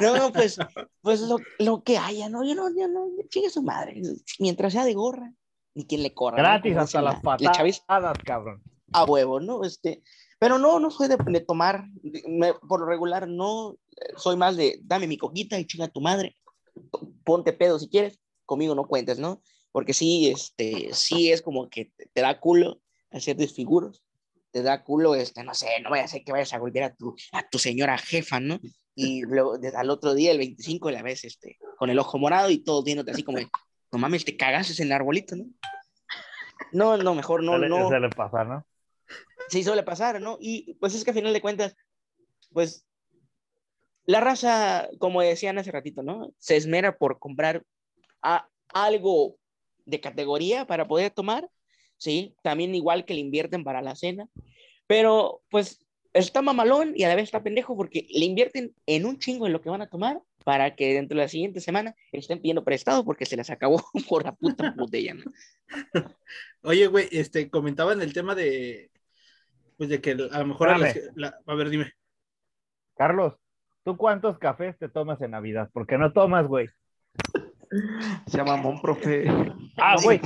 [0.00, 0.58] No, pues,
[1.02, 2.44] pues lo, lo que haya, ¿no?
[2.44, 4.02] Yo no, yo no, chingue su madre,
[4.40, 5.32] mientras sea de gorra,
[5.74, 6.36] ni quien le corra.
[6.38, 7.82] Gratis hasta las la- la chaviza.
[7.86, 8.62] patadas, cabrón.
[8.92, 9.62] a huevo, ¿no?
[9.64, 10.02] Este,
[10.44, 11.86] pero no, no soy de, de tomar,
[12.28, 16.02] me- por lo regular no, eh, soy más de dame mi coquita y chinga tu
[16.02, 16.36] madre,
[17.24, 19.40] ponte pedo si quieres, conmigo no cuentes, ¿no?
[19.72, 24.04] Porque sí, este, sí es como que te, te da culo hacer desfiguros,
[24.50, 26.94] te da culo, este, no sé, no vaya a ser que vayas a golpear a
[26.94, 28.60] tu, a tu señora jefa, ¿no?
[28.94, 32.58] Y luego al otro día, el 25, la ves, este, con el ojo morado y
[32.58, 35.46] todo viéndote así como, no mames, te cagaste en el arbolito, ¿no?
[36.70, 37.88] No, no, mejor no, no.
[37.88, 38.66] se le pasa, ¿no?
[39.48, 40.38] Sí, suele pasar, ¿no?
[40.40, 41.76] Y pues es que a final de cuentas,
[42.52, 42.86] pues
[44.06, 46.32] la raza, como decían hace ratito, ¿no?
[46.38, 47.64] Se esmera por comprar
[48.22, 49.36] a- algo
[49.86, 51.48] de categoría para poder tomar,
[51.96, 52.34] ¿sí?
[52.42, 54.28] También igual que le invierten para la cena,
[54.86, 59.18] pero pues está mamalón y a la vez está pendejo porque le invierten en un
[59.18, 62.38] chingo en lo que van a tomar para que dentro de la siguiente semana estén
[62.40, 65.24] pidiendo prestado porque se les acabó por la puta botella, ¿no?
[66.62, 68.90] Oye, güey, este, comentaban el tema de,
[69.76, 71.92] pues de que a lo mejor a, las- la- a ver, dime.
[72.96, 73.34] Carlos,
[73.84, 75.68] ¿tú cuántos cafés te tomas en Navidad?
[75.72, 76.68] Porque no tomas, güey.
[78.26, 79.24] Se llama Mon, profe.
[79.76, 80.20] Ah, güey.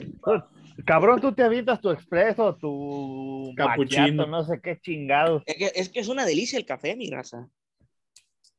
[0.84, 4.26] Cabrón, tú te avientas tu expreso, tu Capuchino.
[4.26, 5.42] no sé qué chingados.
[5.46, 7.48] Es que, es que es una delicia el café, mi raza.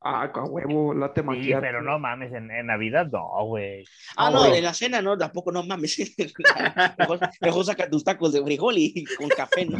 [0.01, 1.61] Ah, a huevo, late Sí, maquillaje.
[1.61, 3.83] pero no mames, en, en Navidad no, güey.
[4.15, 6.15] Ah, no, en la cena no, tampoco no mames.
[6.97, 9.77] mejor, mejor saca tus tacos de frijol y con café, ¿no?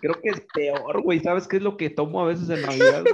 [0.00, 1.20] Creo que es peor, güey.
[1.20, 3.04] ¿Sabes qué es lo que tomo a veces en Navidad?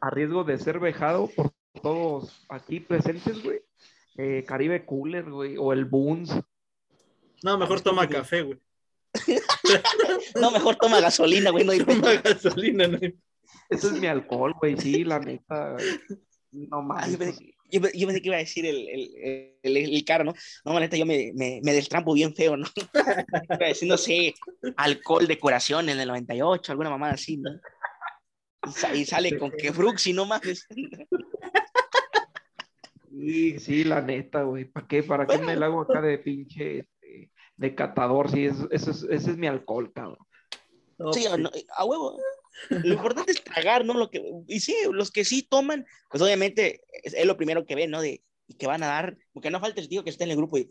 [0.00, 3.60] A riesgo de ser vejado por todos aquí presentes, güey.
[4.16, 6.34] Eh, Caribe Cooler, güey, o el Boons.
[7.42, 8.58] No, mejor toma café, güey.
[10.40, 12.98] No, mejor toma gasolina, güey, no hay Toma gasolina, ¿no?
[13.68, 15.76] Ese es mi alcohol, güey, sí, la neta.
[16.52, 17.12] No Ah, mames.
[17.12, 20.24] yo, pensé, yo pe- yo pensé que iba a decir el, el, el, el, carro,
[20.24, 20.34] ¿no?
[20.64, 22.66] No, la neta, yo me, me, me destrampo bien feo, ¿no?
[23.50, 24.34] Iba a decir, no sé,
[24.76, 27.50] alcohol, decoración en el 98, alguna mamada así, ¿no?
[28.66, 30.66] Y, sa- y sale con que Fruxy, no mames.
[33.10, 34.64] Sí, sí, la neta, güey.
[34.66, 35.02] ¿Para qué?
[35.02, 38.30] ¿Para qué me la hago acá de pinche este, de catador?
[38.30, 40.18] Sí, eso, eso es, ese es mi alcohol, cabrón.
[40.98, 42.18] No, Sí, pues, no, a huevo.
[42.70, 43.94] Lo importante es tragar, ¿no?
[43.94, 47.74] Lo que, y sí, los que sí toman, pues obviamente es, es lo primero que
[47.74, 48.00] ven, ¿no?
[48.00, 50.36] De, y que van a dar, porque no falta el tío que está en el
[50.36, 50.70] grupo y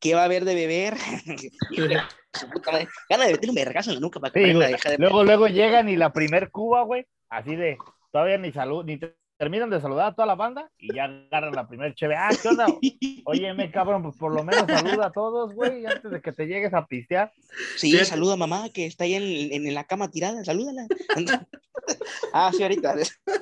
[0.00, 0.94] ¿qué va a haber de beber?
[3.08, 4.72] Gana de meterle un vergazo en la nuca para que Sí, aprenda a güey.
[4.76, 7.78] dejar de Luego, luego llegan y la primer cuba, güey, así de,
[8.12, 8.98] todavía ni salud, ni
[9.38, 12.16] terminan de saludar a toda la banda y ya agarran la primer cheve.
[12.16, 12.66] Ah, ¿qué onda?
[13.24, 16.74] Óyeme, cabrón, pues por lo menos saluda a todos, güey, antes de que te llegues
[16.74, 17.32] a pistear.
[17.76, 20.86] Sí, saluda a mamá que está ahí en, en la cama tirada, salúdala.
[22.32, 22.96] ah, sí, ahorita.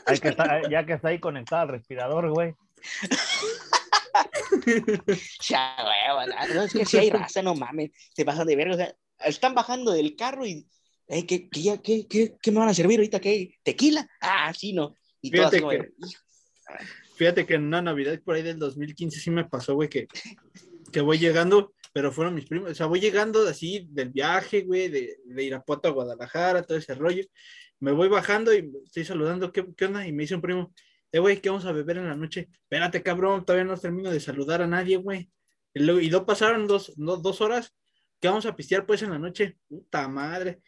[0.06, 2.54] Hay que estar- ya que está ahí conectado al respirador, güey.
[5.48, 8.76] Ya, hueva, no, es que si hay raza, no mames, se pasan de verga, o
[8.78, 8.94] sea,
[9.24, 10.66] están bajando del carro y,
[11.06, 13.20] "Ey, ¿qué, qué, ya- qué, qué, qué me van a servir ahorita?
[13.20, 13.54] ¿Qué?
[13.62, 14.08] ¿Tequila?
[14.20, 14.94] Ah, sí, no.
[15.26, 15.92] Y Fíjate que-.
[17.16, 20.06] Fíjate que en una Navidad por ahí del 2015 sí me pasó, güey, que,
[20.92, 24.88] que voy llegando, pero fueron mis primos, o sea, voy llegando así del viaje, güey,
[24.88, 27.24] de, de Irapuato a Guadalajara, todo ese rollo.
[27.80, 30.06] Me voy bajando y estoy saludando, ¿qué, qué onda?
[30.06, 30.74] Y me dice un primo,
[31.12, 32.48] eh, güey, ¿qué vamos a beber en la noche?
[32.52, 35.30] Espérate, cabrón, todavía no termino de saludar a nadie, güey.
[35.72, 37.74] Y, luego- y no pasaron dos, no- dos horas,
[38.20, 39.56] ¿qué vamos a pistear pues en la noche?
[39.68, 40.60] Puta madre.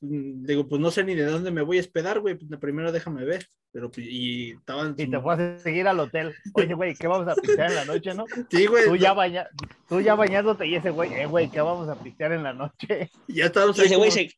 [0.00, 2.92] Mm, Digo, pues no sé ni de dónde me voy a hospedar, güey, pues primero
[2.92, 3.46] déjame ver.
[3.72, 4.94] Pero, pues, y estaban...
[4.96, 6.34] Y te fue a seguir al hotel.
[6.54, 8.24] Oye, güey, ¿qué vamos a pistear en la noche, no?
[8.50, 8.86] Sí, güey.
[8.86, 9.48] Tú ya, baña...
[9.88, 13.10] Tú ya bañándote y ese güey, eh, güey, ¿qué vamos a pistear en la noche?
[13.28, 14.30] Ya estábamos ese güey se,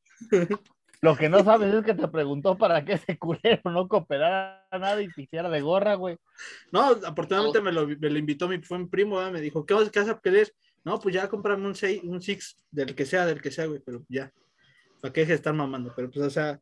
[1.01, 5.01] Lo que no sabes es que te preguntó para que ese culero no cooperara nada
[5.01, 6.19] y pisteara de gorra, güey.
[6.73, 9.89] No, afortunadamente me lo, me lo invitó mi, fue mi primo, me dijo, ¿qué vas,
[9.91, 10.53] qué vas a querer?
[10.85, 13.81] No, pues ya comprame un seis, un six, del que sea, del que sea, güey,
[13.85, 14.33] pero ya.
[15.01, 15.93] ¿Para qué deje de estar mamando?
[15.95, 16.61] Pero pues, o sea.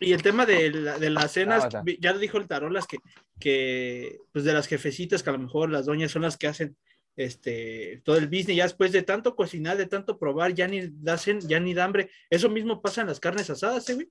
[0.00, 1.82] Y el tema de, la- de las cenas, Ah, o sea.
[2.00, 2.98] ya dijo el tarolas que,
[3.38, 6.76] que, pues de las jefecitas, que a lo mejor las doñas son las que hacen
[7.16, 11.16] este todo el business, ya después de tanto cocinar, de tanto probar, ya ni da
[11.16, 12.10] ya ni da hambre.
[12.30, 14.08] Eso mismo pasa en las carnes asadas, ¿eh, güey?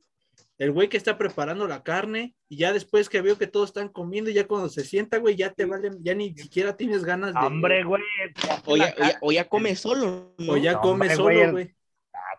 [0.58, 3.90] El güey que está preparando la carne y ya después que veo que todos están
[3.90, 7.40] comiendo, ya cuando se sienta, güey, ya te vale, ya ni siquiera tienes ganas de...
[7.40, 8.04] Hambre, güey.
[8.66, 10.54] o ya, o ya- o ya come solo, ¿no?
[10.54, 11.76] O ya No, come hombre, solo, güey.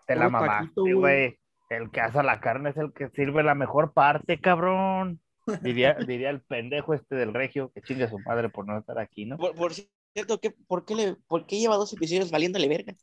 [0.07, 0.93] Te la mamaste, güey.
[0.95, 1.39] güey.
[1.69, 5.21] El que asa la carne es el que sirve la mejor parte, cabrón.
[5.63, 8.99] Diría, diría el pendejo este del regio, que chingue a su madre por no estar
[8.99, 9.39] aquí, ¿no?
[9.39, 12.95] Por, por cierto, ¿qué, por, qué le, ¿por qué lleva dos episodios valiéndole verga?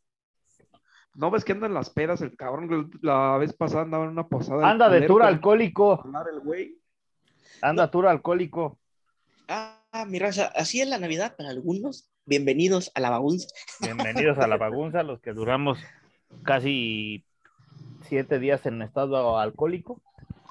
[1.16, 2.92] No ves que andan las peras el cabrón.
[3.02, 4.70] La vez pasada andaba en una posada.
[4.70, 6.02] Anda de tour alcohólico.
[6.02, 6.78] hablar el güey.
[7.62, 8.80] Anda tour alcohólico.
[9.48, 12.10] Ah, mi raza, así es la Navidad para algunos.
[12.26, 13.48] Bienvenidos a la bagunza.
[13.80, 15.80] Bienvenidos a la bagunza, los que duramos
[16.44, 17.24] casi
[18.08, 20.02] siete días en estado alcohólico.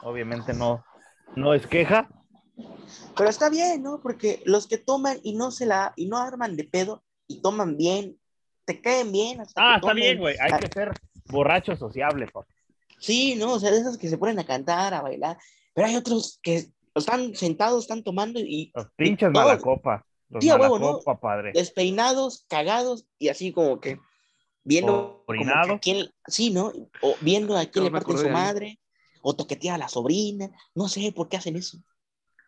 [0.02, 0.84] Obviamente no,
[1.36, 2.08] no es queja.
[3.16, 4.00] Pero está bien, ¿no?
[4.00, 7.76] Porque los que toman y no se la, y no arman de pedo y toman
[7.76, 8.18] bien,
[8.64, 9.40] te caen bien.
[9.40, 10.02] hasta Ah, que está tomen.
[10.02, 10.36] bien, güey.
[10.40, 10.92] Hay Ah, que ser
[11.26, 12.46] borracho sociable, papá.
[13.00, 13.54] Sí, ¿no?
[13.54, 15.38] O sea, de esos que se ponen a cantar, a bailar.
[15.74, 20.04] Pero hay otros que están sentados, están tomando y Los pinches todos malacopa.
[20.30, 20.86] Los Sí, a huevo, ¿no?
[20.86, 21.52] malacopa, padre.
[21.52, 24.00] despeinados, cagados y así como que
[24.68, 25.72] viendo como que Orinado.
[25.74, 26.70] a quién, sí, ¿no?
[27.00, 28.78] O viendo a quién le parten su madre,
[29.22, 31.78] o toquetea a la sobrina, no sé por qué hacen eso.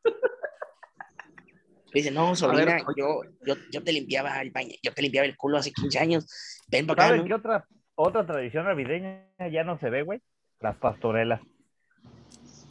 [1.93, 5.37] Dice, no, sobrina, ver, yo, yo, yo te limpiaba el baño, yo te limpiaba el
[5.37, 6.27] culo hace 15 años,
[6.69, 7.27] ven para acá, ¿Saben ¿no?
[7.27, 7.67] qué otra,
[7.97, 10.21] otra tradición navideña ya no se ve, güey?
[10.61, 11.41] Las pastorelas.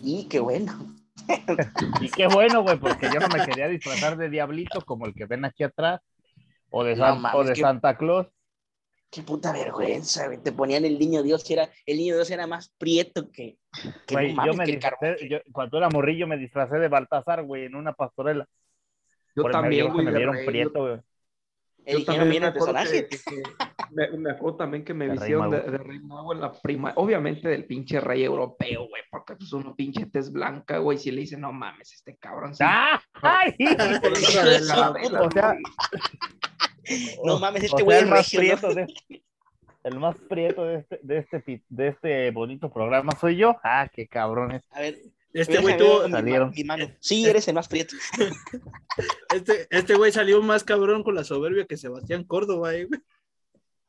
[0.02, 0.96] Y qué bueno.
[2.02, 5.26] Y qué bueno, güey, porque yo no me quería disfrazar de diablito como el que
[5.26, 6.00] ven aquí atrás,
[6.70, 8.28] o de, No San- mames, o de Santa Claus.
[9.12, 10.38] Qué puta vergüenza, güey.
[10.38, 13.58] Te ponían el niño Dios y era, el niño Dios era más prieto que,
[14.06, 16.78] que Güey, no mames, yo me que el disfracé, yo- cuando era morrillo me disfracé
[16.78, 18.48] de Baltasar, güey, en una pastorela.
[19.36, 20.06] Yo Por el también, medio güey.
[20.06, 21.00] me dieron rey, prieto, güey.
[21.86, 23.08] Eligieron bien me el acuerdo personaje.
[23.08, 23.44] que- que-
[23.92, 27.48] me, me acuerdo también que me De de, de Rey Mago en la prima, obviamente
[27.50, 31.42] del pinche rey europeo, güey, porque pues una pinche tez blanca, güey, si le dicen,
[31.42, 32.54] no mames, este cabrón.
[32.54, 32.64] sí".
[32.64, 33.02] ¡Ah!
[33.24, 33.56] ¡Ay!
[35.20, 35.56] O sea,
[37.26, 38.60] No mames, este o sea, güey el es más regio, ¿no?
[38.60, 39.24] prieto de,
[39.84, 43.56] el más prieto de este, de este, de este bonito programa soy yo.
[43.64, 44.62] Ah, qué cabrones.
[44.72, 45.00] A ver,
[45.34, 46.52] Este güey tuvo, salieron.
[46.56, 46.86] mi mano.
[47.00, 47.96] Sí, eres el más prieto.
[49.34, 53.02] este, este güey salió más cabrón con la soberbia que Sebastián Córdoba, eh, güey.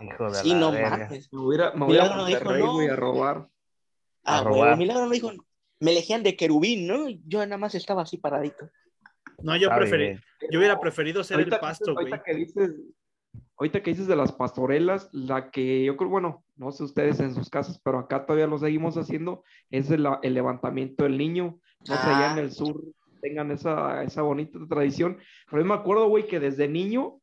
[0.01, 0.91] Hijo de Sí, la no verga.
[0.91, 1.33] mames.
[1.33, 2.73] Me hubiera, me hubiera Milagro dijo, Monterrey, no.
[2.75, 3.37] güey, a robar.
[4.25, 4.67] A Ah, robar.
[4.69, 5.33] güey, Milagro no dijo,
[5.81, 7.09] me elegían de querubín, ¿no?
[7.27, 8.71] Yo nada más estaba así paradito.
[9.43, 10.19] No, yo preferí,
[10.51, 12.07] yo hubiera preferido ser Ahorita el pasto, güey.
[12.07, 12.71] Ahorita que dices,
[13.57, 17.35] ahorita que dices de las pastorelas, la que yo creo, bueno, no sé ustedes en
[17.35, 21.59] sus casas, pero acá todavía lo seguimos haciendo, es el, el levantamiento del niño.
[21.89, 22.41] No sé, allá en Ah.
[22.41, 22.83] el sur
[23.21, 25.19] tengan esa, esa bonita tradición.
[25.51, 27.17] Pero yo me acuerdo, güey, que desde niño,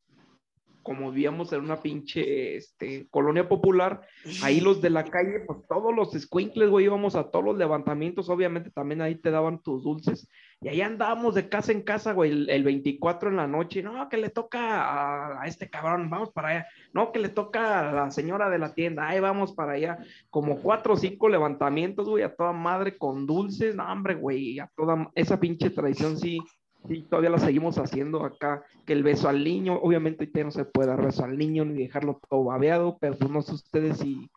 [0.83, 4.01] como vivíamos en una pinche este, colonia popular,
[4.41, 8.29] ahí los de la calle, pues todos los squinkles, güey, íbamos a todos los levantamientos,
[8.29, 12.31] obviamente también ahí te daban tus dulces, y ahí andábamos de casa en casa, güey,
[12.31, 16.49] el, el 24 en la noche, no, que le toca a, este cabrón, vamos para
[16.49, 19.99] allá, no, que le toca a la señora de la tienda, ahí vamos para allá,
[20.31, 24.67] como cuatro o cinco levantamientos, güey, a toda madre con dulces, no, hombre, güey, a
[24.75, 26.39] toda, esa pinche tradición sí,
[26.87, 30.65] sí, todavía la seguimos haciendo acá, que el beso al niño, obviamente ahorita no se
[30.65, 34.27] puede dar beso al niño ni dejarlo todo babeado, pero pues no sé ustedes si,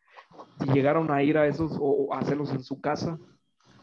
[0.60, 3.18] si llegaron a ir a esos o, o hacerlos en su casa.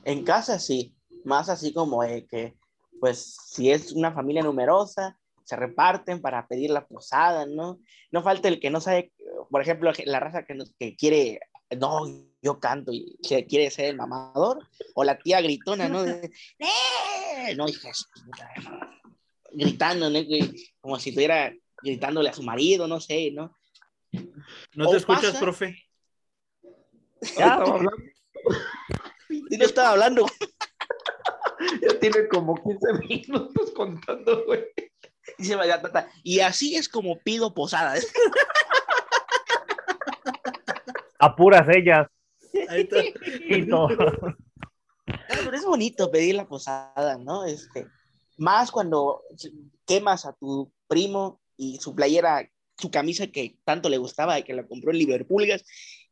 [0.03, 0.97] En casa sí,
[1.28, 2.55] más así como de que,
[2.99, 7.80] pues, si es una familia numerosa, se reparten para pedir la posada, ¿no?
[8.11, 9.11] No falta el que no sabe,
[9.51, 11.39] por ejemplo, la raza que, nos- que quiere,
[11.80, 12.01] no,
[12.41, 14.65] yo canto y que quiere ser el mamador,
[14.95, 16.03] o la tía gritona, ¿no?
[16.03, 17.91] De, "Eh", No, hija
[19.53, 20.19] Gritando, ¿no?
[20.82, 23.55] Como si estuviera gritándole a su marido, no sé, ¿no?
[24.75, 25.75] ¿No O te escuchas, pasa- profe?
[27.21, 27.21] Ya
[27.57, 27.97] estaba hablando,
[29.30, 30.25] no estaba hablando.
[32.00, 34.66] Tiene como 15 minutos contando, güey.
[35.38, 37.95] Dice María Tata, y así es como pido posada.
[41.20, 42.08] A puras ellas.
[42.70, 43.04] Ahí está.
[43.50, 43.89] y todo.
[45.28, 47.45] Pero es bonito pedir la posada, ¿no?
[47.45, 47.88] Este,
[48.38, 49.24] más cuando
[49.86, 54.54] quemas a tu primo y su playera, su camisa que tanto le gustaba y que
[54.54, 55.64] la compró en Liverpoolgas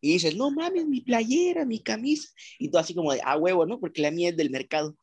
[0.02, 2.30] y dices, no mames, mi playera, mi camisa.
[2.60, 3.80] Y tú así como de, ah, huevo, ¿no?
[3.80, 4.96] Porque la mía es del mercado.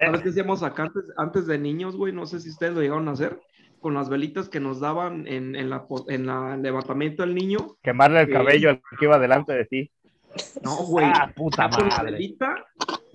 [0.00, 2.12] ¿Sabes qué hacíamos acá antes, antes de niños, güey?
[2.12, 3.40] No sé si ustedes lo llegaron a hacer.
[3.80, 7.76] Con las velitas que nos daban en, en la, en la levantamiento del niño.
[7.82, 8.32] Quemarle el Sí.
[8.32, 9.90] cabello al que iba delante de ti.
[10.62, 11.06] No, güey.
[11.06, 12.12] Ah, puta Con la madre.
[12.12, 12.54] velita,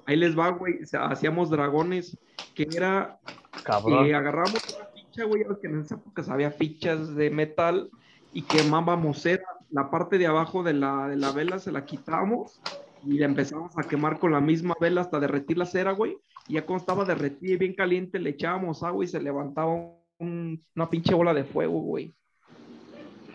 [0.05, 0.81] ahí les va, güey.
[0.81, 2.17] o sea, hacíamos dragones,
[2.55, 3.17] que era
[3.63, 4.05] Cabrón.
[4.05, 7.89] que agarramos una ficha, güey, que en esa época había fichas de metal
[8.33, 9.45] y quemábamos cera.
[9.69, 12.59] La parte de abajo de la, de la vela se la quitábamos
[13.05, 16.17] y la empezamos a quemar con la misma vela hasta derretir la cera, güey.
[16.48, 19.74] Y ya cuando estaba derretida y bien caliente, le echábamos agua y se levantaba
[20.20, 22.14] un- una pinche bola de fuego, güey.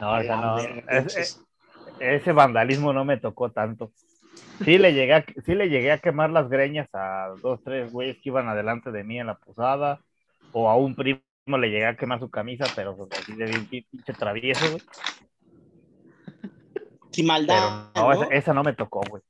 [0.01, 0.23] No, no.
[0.23, 1.47] La verga, Es- pinches.
[1.99, 3.93] ese vandalismo no me tocó tanto.
[4.65, 8.17] Sí le llegué a, sí le llegué a quemar las greñas a dos, tres güeyes
[8.17, 10.01] que iban adelante de mí en la posada,
[10.53, 13.67] o a un primo le llegué a quemar su camisa, pero pues, así de bien
[13.69, 14.83] pinche travieso, güey.
[17.11, 17.91] Sin Pero maldad.
[17.95, 18.13] no, ¿no?
[18.13, 19.23] Esa, esa no me tocó, güey.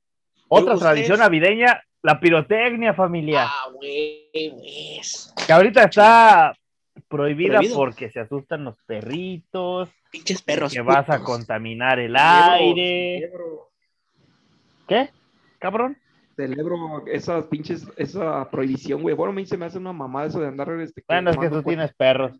[0.47, 0.79] Otra ¿Ustedes?
[0.93, 3.47] tradición navideña, la pirotecnia familiar,
[3.81, 5.01] Güey, güey.
[5.47, 6.53] que ahorita está
[7.07, 7.75] prohibida Prohibido.
[7.75, 10.71] porque se asustan los perritos, Pinches perros.
[10.71, 13.19] que vas a contaminar el Celebro- aire.
[13.31, 13.69] celebro-
[14.87, 15.09] ¿Qué?
[15.59, 15.97] Cabrón.
[16.35, 19.15] Celebro esas pinches, esa prohibición, güey.
[19.15, 21.49] Bueno, a mí se me hace una mamada eso de andar este, Bueno, es que
[21.49, 22.31] tú tienes perros.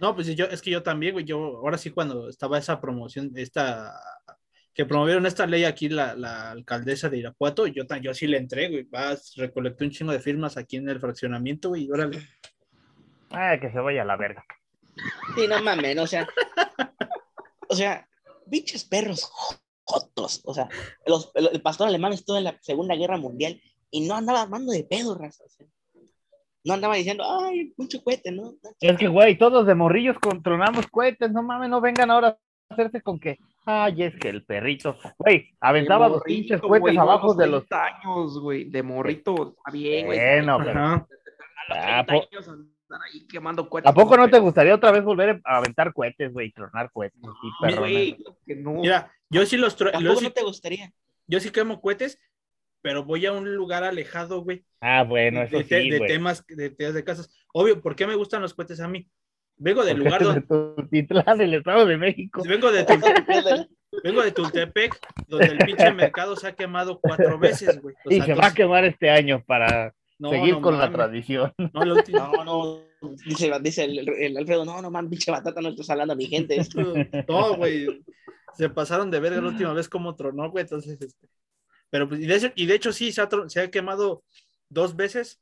[0.00, 3.30] No, pues yo, es que yo también, güey, yo, ahora sí cuando estaba esa promoción,
[3.34, 3.92] esta,
[4.74, 8.68] que promovieron esta ley aquí la, la alcaldesa de Irapuato, yo, yo sí le entré,
[8.68, 12.26] güey, vas, recolecté un chingo de firmas aquí en el fraccionamiento, güey, y órale.
[13.30, 14.44] Ay, que se vaya a la verga.
[15.34, 16.26] Sí, no mames, o sea.
[17.68, 18.06] O sea,
[18.50, 19.30] pinches perros
[19.84, 20.42] jotos.
[20.44, 20.68] O sea,
[21.06, 23.60] los, el, el pastor alemán estuvo en la Segunda Guerra Mundial
[23.90, 25.44] y no andaba armando de pedo, raza.
[25.44, 25.66] o sea,
[26.64, 28.54] no andaba diciendo, ay, mucho cohete, ¿no?
[28.80, 33.00] Es que, güey, todos de morrillos controlamos cohetes, no mames, no vengan ahora a hacerse
[33.00, 37.34] con que, ay, es que el perrito, güey, aventaba los pinches cohetes no a abajo
[37.34, 37.66] de los...
[37.66, 40.18] 30 años, güey, de morrito, está bien, güey.
[40.18, 40.70] Bueno, pero...
[40.80, 41.06] Ajá.
[41.68, 43.90] A ¿A, los 30 po- años andar ahí quemando cohetes.
[43.90, 47.20] ¿A poco no te gustaría otra vez volver a aventar cohetes, güey, tronar cohetes?
[47.22, 47.80] Sí, perrones?
[47.92, 48.72] Güey, que no.
[48.74, 50.92] Mira, yo sí los, tro- yo Tampoco sí, no te gustaría.
[51.26, 52.18] yo sí quemo cohetes,
[52.82, 56.70] pero voy a un lugar alejado, güey, Ah, bueno, eso de, sí, de temas, de
[56.70, 57.32] temas de casas.
[57.54, 59.08] Obvio, ¿por qué me gustan los cohetes a mí?
[59.62, 62.42] Vengo del lugar Porque donde, Tultitlán, del Estado de México.
[62.46, 63.68] vengo de, Tulte-
[64.02, 64.98] vengo de Tultepec,
[65.28, 67.94] donde el pinche mercado se ha quemado cuatro veces, güey.
[68.04, 71.52] O Y se va a quemar este año para no, seguir no con la tradición.
[71.72, 72.80] No, la última- No, no,
[73.24, 76.26] dice, dice el, el Alfredo, no, no, man, pinche batata, no estás hablando a mi
[76.26, 76.56] gente.
[77.28, 78.02] No, güey.
[78.56, 80.62] Se pasaron de verga la última vez como tronó, güey.
[80.62, 81.28] Entonces, este.
[81.88, 84.24] Pero, pues, y de, hecho, y de hecho sí, se ha, se ha quemado
[84.68, 85.40] dos veces.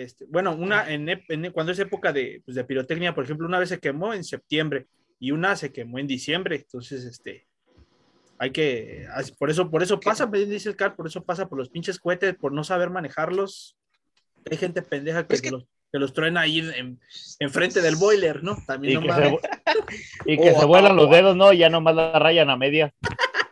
[0.00, 3.58] Este, bueno, una en, en- cuando es época de, pues, de pirotecnia, por ejemplo, una
[3.58, 4.86] vez se quemó en septiembre
[5.20, 6.56] y una se quemó en diciembre.
[6.56, 7.46] Entonces, este,
[8.38, 9.06] hay que,
[9.38, 11.98] por eso, por eso pasa, me dice el Car, por eso pasa por los pinches
[11.98, 13.76] cohetes, por no saber manejarlos.
[14.50, 16.98] Hay gente pendeja que, que- los, que los traen ahí en,
[17.38, 18.56] enfrente del boiler, ¿no?
[18.66, 19.38] También Y no que, se,
[20.32, 21.52] y que O- se vuelan los dedos, ¿no?
[21.52, 22.94] Ya nomás la rayan a media.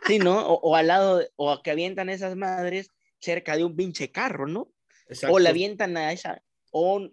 [0.07, 0.47] Sí, ¿no?
[0.47, 2.89] O, o al lado, de- o que avientan esas madres
[3.19, 4.69] cerca de un pinche carro, ¿no?
[5.11, 5.35] Exacto.
[5.35, 6.41] O la avientan a esa,
[6.71, 7.07] o,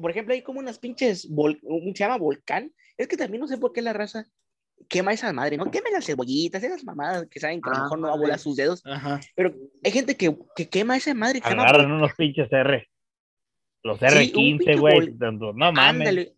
[0.00, 2.72] por ejemplo, hay como unas pinches, vol- un- se llama volcán.
[2.96, 4.26] Es que también no sé por qué la raza
[4.88, 5.70] quema esa madre, ¿no?
[5.70, 8.16] Quema las cebollitas, esas mamadas que saben que a lo Ah, mejor no va a
[8.18, 8.82] volar sus dedos.
[8.84, 9.20] Ajá.
[9.34, 12.88] Pero hay gente que, que quema esa madre Agarran unos pinches R.
[13.84, 15.10] Los un R15, pinche güey.
[15.10, 15.78] bol- No mames.
[16.08, 16.36] Ándale.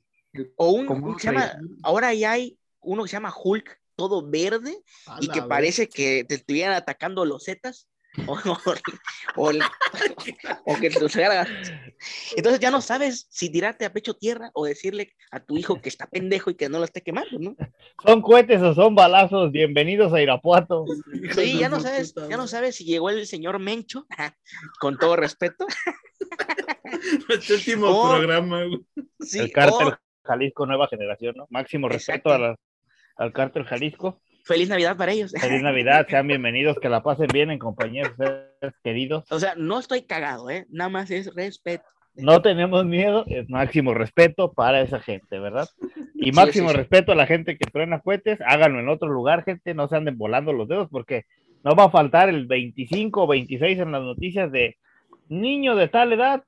[0.57, 4.77] O un, se llama, ahora ya hay uno que se llama Hulk, todo verde,
[5.21, 7.89] y que parece que te estuvieran atacando los zetas.
[8.27, 8.59] O, o-
[9.37, 9.63] o el-
[10.67, 10.87] o que
[12.37, 15.89] Entonces ya no sabes si tirarte a pecho tierra o decirle a tu hijo que
[15.89, 17.57] está pendejo y que no lo esté quemando, ¿no?
[18.05, 19.51] ¿Son cohetes o son balazos?
[19.51, 20.85] Bienvenidos a Irapuato.
[21.35, 24.07] Sí, ya no sabes, ya no sabes si llegó el señor Mencho,
[24.81, 25.67] con todo respeto.
[27.29, 28.81] Nuestro último programa, güey.
[29.21, 31.47] Sí, el cártel o Jalisco Nueva Generación, ¿no?
[31.51, 32.57] Máximo respeto a la-
[33.17, 34.21] al cártel Jalisco.
[34.45, 35.33] Feliz Navidad para ellos.
[35.33, 39.25] Feliz Navidad, sean bienvenidos, que la pasen bien en compañía de ustedes queridos.
[39.31, 40.67] O sea, no estoy cagado, ¿eh?
[40.71, 41.85] Nada más es respeto.
[42.17, 45.69] No tenemos miedo, es máximo respeto para esa gente, ¿verdad?
[46.15, 46.79] Y máximo sí, sí.
[46.79, 50.17] respeto a la gente que truena cohetes, háganlo en otro lugar, gente, no se anden
[50.17, 51.25] volando los dedos porque
[51.65, 54.77] no va a faltar el 25 o 26 en las noticias de
[55.29, 56.45] niño de tal edad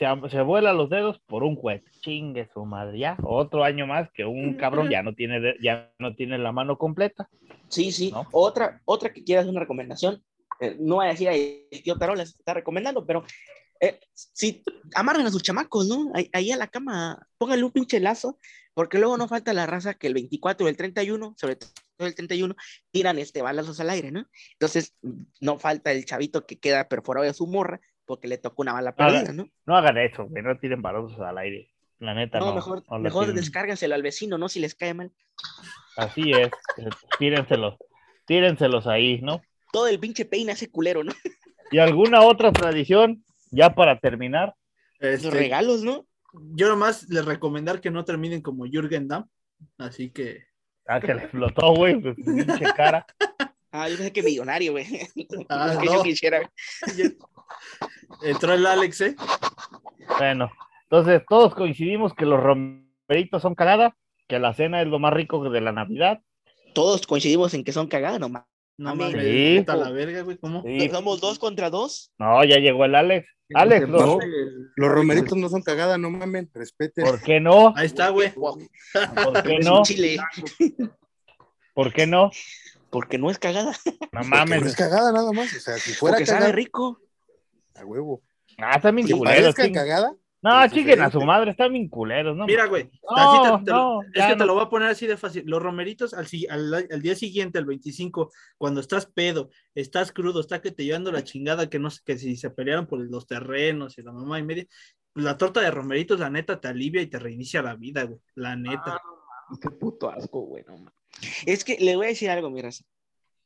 [0.00, 1.90] se, se vuela los dedos por un cohete.
[2.00, 6.14] Chingue su madre, ya, otro año más que un cabrón ya no tiene, ya no
[6.16, 7.28] tiene la mano completa.
[7.68, 8.10] Sí, sí.
[8.10, 8.26] ¿No?
[8.32, 10.22] Otra, otra que quieras una recomendación.
[10.60, 13.24] eh, no voy a decir ahí, tío Tarola se está recomendando, pero
[13.78, 14.62] eh, si
[14.94, 16.10] amarren a sus chamacos, ¿no?
[16.14, 18.38] Ahí, ahí a la cama, pónganle un pinche lazo,
[18.72, 22.14] porque luego no falta la raza que el 24 o el 31, sobre todo el
[22.14, 22.54] 31,
[22.90, 24.26] tiran este balazos al aire, ¿no?
[24.52, 24.96] Entonces,
[25.40, 27.80] no falta el chavito que queda perforado de su morra
[28.10, 29.48] porque le tocó una bala Ahora, perdida, ¿no?
[29.66, 31.70] No hagan eso, que no tiren balazos al aire.
[32.00, 32.46] La neta, no.
[32.46, 33.32] No, mejor, no mejor
[33.92, 34.48] al vecino, ¿no?
[34.48, 35.12] Si les cae mal.
[35.96, 36.48] Así es,
[36.78, 36.88] eh,
[37.20, 37.76] tírenselos,
[38.26, 39.40] tírenselos ahí, ¿no?
[39.70, 41.12] Todo el pinche peine hace culero, ¿no?
[41.70, 44.56] ¿Y alguna otra tradición, ya para terminar?
[44.98, 46.04] Los Este, regalos, ¿no?
[46.32, 49.28] yo nomás les recomendar que no terminen como Jürgen Damm.
[49.78, 50.46] Así que
[50.84, 53.06] Ah, que le explotó, güey, pues, pinche cara.
[53.72, 54.86] Ah, yo pensé que millonario, güey.
[55.48, 55.92] Ah, Es que no.
[55.94, 56.50] yo quisiera.
[58.22, 59.16] entró el Alex, ¿eh?
[60.18, 60.50] Bueno,
[60.84, 63.96] entonces todos coincidimos que los romeritos son cagada,
[64.28, 66.20] que la cena es lo más rico de la Navidad.
[66.74, 68.44] Todos coincidimos en que son cagadas, nomás.
[68.76, 69.64] No mames, Sí.
[69.66, 70.62] la verga, güey, ¿cómo?
[70.62, 70.88] Sí.
[70.88, 72.12] Somos dos contra dos.
[72.18, 73.28] No, ya llegó el Alex.
[73.52, 74.18] Alex, No, ¿no?
[74.76, 77.04] Los romeritos no son cagada, no mamen, respeten.
[77.04, 77.74] ¿por qué no?
[77.76, 78.32] Ahí está, güey.
[78.32, 78.58] ¿Por
[79.42, 79.82] qué no?
[81.74, 82.30] ¿Por qué no?
[82.90, 83.72] Porque no es cagada.
[83.86, 84.60] No Porque mames.
[84.62, 85.54] no es cagada nada más.
[85.54, 87.00] O sea, si fuera Porque sabe cagada, rico.
[87.76, 88.22] a huevo.
[88.58, 89.54] Ah, bien Que culeros.
[89.54, 92.46] ching- cagada, No, es chinguen a su madre, están bien culeros, ¿no?
[92.46, 92.90] Mira, güey.
[93.14, 95.44] No, te- te- no, es que te lo voy a poner así de fácil.
[95.46, 100.40] Los romeritos al, si- al, al día siguiente, el 25, cuando estás pedo, estás crudo,
[100.40, 103.26] está que te llevando la chingada, que no sé, que si se pelearon por los
[103.26, 104.66] terrenos y la mamá y media,
[105.12, 108.18] pues la torta de romeritos, la neta, te alivia y te reinicia la vida, güey.
[108.34, 108.98] La neta.
[109.60, 110.64] Qué puto asco, güey.
[110.66, 110.94] No, mames.
[111.46, 112.70] Es que le voy a decir algo, mira.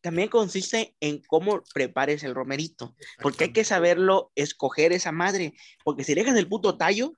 [0.00, 2.94] También consiste en cómo prepares el romerito.
[3.22, 5.54] Porque hay que saberlo escoger esa madre.
[5.82, 7.14] Porque si dejas el puto tallo,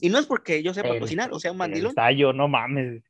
[0.00, 1.94] y no es porque yo sepa El- cocinar, o sea, un El mandilón.
[1.94, 3.02] tallo, no mames.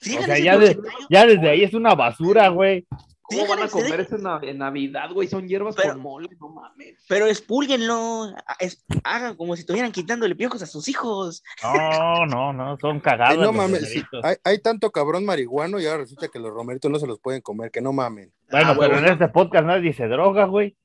[0.00, 2.84] Si O sea, ya, de- tallo, ya desde ahí es una basura, güey.
[3.32, 5.28] ¿Cómo van a comer eso en, Nav- en Navidad, güey?
[5.28, 7.04] Son hierbas Pero- con mole, no mames.
[7.08, 11.42] Pero expúlguenlo, es- hagan como si estuvieran quitándole piojos a sus hijos.
[11.62, 13.36] No, no, no, son cagados.
[13.38, 16.90] Eh, no mames, sí, hay, hay tanto cabrón marihuano y ahora resulta que los romeritos
[16.90, 18.32] no se los pueden comer, que no mamen.
[18.50, 20.76] Bueno, Ah, pero en este podcast nadie se droga, güey.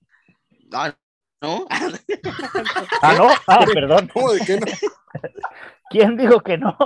[0.71, 0.85] No,
[1.41, 1.65] ¿no?
[3.01, 4.09] Ah, no, ah, perdón.
[4.13, 4.65] ¿Cómo de que no?
[5.89, 6.77] ¿Quién dijo que no?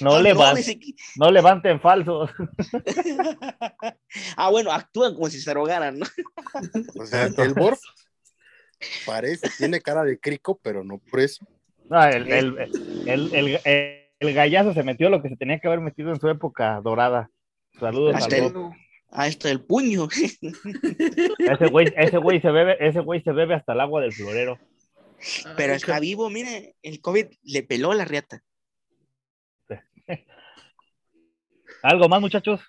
[0.00, 2.30] No, Ah, levan- ni siquiera- no levanten falsos.
[4.36, 6.06] ah, bueno, actúan como si se drogaran, ¿no?
[7.00, 7.80] O sea, el Borf
[9.06, 11.46] parece, tiene cara de crico, pero no por eso.
[11.88, 12.58] No, el, el,
[13.06, 16.20] el, el- el- el gallazo se metió lo que se tenía que haber metido en
[16.20, 17.28] su época dorada.
[17.80, 18.72] Saludos Hasta al el- Bob.
[19.10, 20.08] Ah, esto del puño.
[20.10, 24.58] Ese güey, ese güey se bebe, ese güey se bebe hasta el agua del florero.
[25.56, 28.42] Pero Ay, está vivo, mire, el COVID le peló la riata.
[31.82, 32.60] ¿Algo más, muchachos?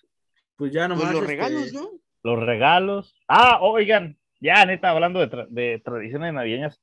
[0.56, 1.06] Pues ya nomás.
[1.06, 1.89] Pues los este, regalos, ¿no?
[2.24, 3.16] Los regalos.
[3.28, 6.82] Ah, oigan, ya neta, hablando de, tra- de tradiciones navideñas,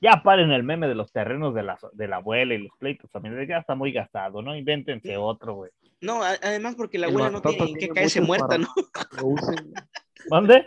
[0.00, 3.10] ya paren el meme de los terrenos de la, de la abuela y los pleitos
[3.10, 3.46] también.
[3.46, 4.56] Ya está muy gastado, ¿no?
[4.56, 5.70] Invéntense otro, güey.
[6.00, 8.58] No, a- además porque la El abuela no tiene en qué tiene caerse muerta, para-
[8.58, 8.68] ¿no?
[9.18, 9.72] Lo usen.
[10.30, 10.64] ¿Mande?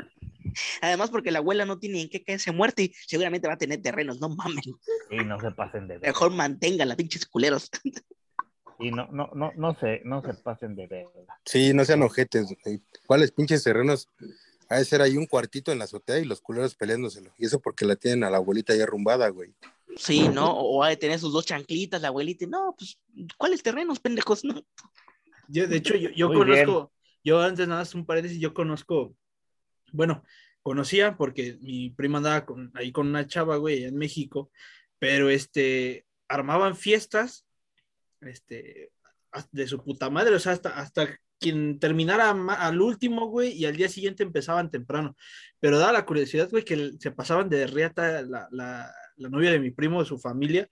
[0.82, 3.82] Además porque la abuela no tiene en qué caerse muerta y seguramente va a tener
[3.82, 4.66] terrenos, no mames.
[5.10, 6.10] Y no se pasen de ver.
[6.10, 7.70] Mejor mantengan las pinches culeros.
[8.80, 11.06] Y no, no, no, no se, no se pasen de ver.
[11.46, 12.48] Sí, no sean ojetes.
[12.64, 12.82] güey.
[13.08, 14.10] ¿Cuáles pinches terrenos?
[14.68, 17.32] Ha de ser ahí un cuartito en la azotea y los culeros peleándoselo.
[17.38, 19.54] Y eso porque la tienen a la abuelita ya arrumbada, güey.
[19.96, 20.52] Sí, ¿no?
[20.58, 22.46] O va a tener sus dos chanclitas, la abuelita.
[22.48, 23.00] No, pues,
[23.38, 24.44] ¿cuáles terrenos, pendejos?
[24.44, 24.56] No.
[25.48, 26.66] Yo, de hecho, yo, yo Muy bien.
[26.66, 26.92] conozco,
[27.24, 29.16] yo antes nada más un paréntesis, yo conozco,
[29.96, 30.24] bueno,
[30.62, 34.52] conocía porque mi prima andaba con, ahí con una chava, güey, en México,
[35.00, 37.46] pero este, armaban fiestas,
[38.22, 38.92] este,
[39.52, 43.76] de su puta madre, o sea, hasta, hasta quien terminara al último, güey, y al
[43.76, 45.16] día siguiente empezaban temprano.
[45.60, 49.60] Pero daba la curiosidad, güey, que se pasaban de riata la, la, la novia de
[49.60, 50.70] mi primo, de su familia,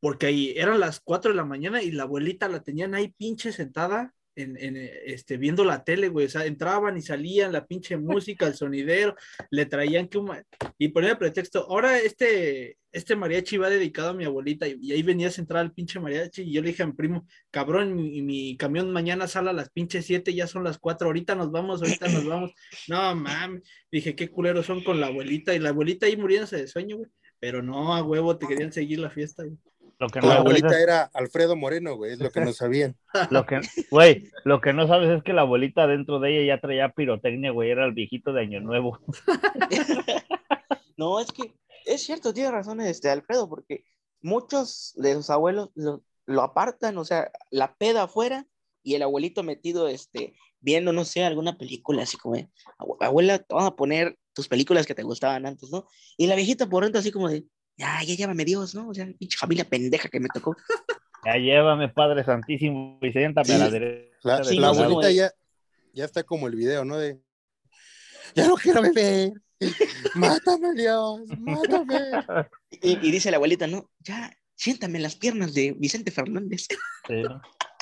[0.00, 3.52] porque ahí eran las 4 de la mañana y la abuelita la tenían ahí pinche
[3.52, 4.76] sentada en,
[5.06, 9.14] este, viendo la tele, güey, o sea, entraban y salían la pinche música, el sonidero,
[9.50, 10.20] le traían que
[10.78, 15.30] y ponía pretexto, ahora este, este mariachi va dedicado a mi abuelita y, ahí venía
[15.30, 18.90] sentada el pinche mariachi y yo le dije a mi primo, cabrón, mi, mi camión
[18.92, 22.24] mañana sale a las pinches 7, ya son las 4, ahorita nos vamos, ahorita nos
[22.26, 22.52] vamos,
[22.88, 26.68] no mames, dije, qué culeros son con la abuelita y la abuelita ahí muriéndose de
[26.68, 29.44] sueño, güey, pero no, a huevo, te querían seguir la fiesta.
[30.00, 32.96] Lo que no La abuelita es- era Alfredo Moreno, güey, es lo que no sabían.
[33.30, 36.60] Lo que, güey, lo que no sabes es que la abuelita dentro de ella ya
[36.60, 38.98] traía pirotecnia, güey, era el viejito de Año Nuevo.
[40.96, 41.54] No, es que
[41.86, 43.84] es cierto, tiene razón este Alfredo, porque
[44.20, 48.46] muchos de sus abuelos lo, lo apartan, o sea, la peda afuera
[48.82, 53.38] y el abuelito metido, este, viendo, no sé, alguna película así como, de, "Abue- abuela,
[53.38, 55.86] te vamos a poner tus películas que te gustaban antes, ¿no?
[56.18, 57.44] Y la viejita por dentro así como de,
[57.80, 58.88] ya, ya llévame Dios, ¿no?
[58.88, 60.54] O sea, pinche familia pendeja que me tocó.
[61.24, 64.10] Ya llévame, Padre Santísimo, y siéntame a la derecha.
[64.22, 65.30] La, de Sí, abuelita ya,
[65.94, 66.98] ya está como el video, ¿no?
[66.98, 67.18] De
[68.34, 69.32] ya no quiero beber.
[70.14, 72.48] Mátame, Dios, mátame.
[72.70, 76.68] Y, y dice la abuelita, no, ya, siéntame en las piernas de Vicente Fernández.
[77.08, 77.22] Sí.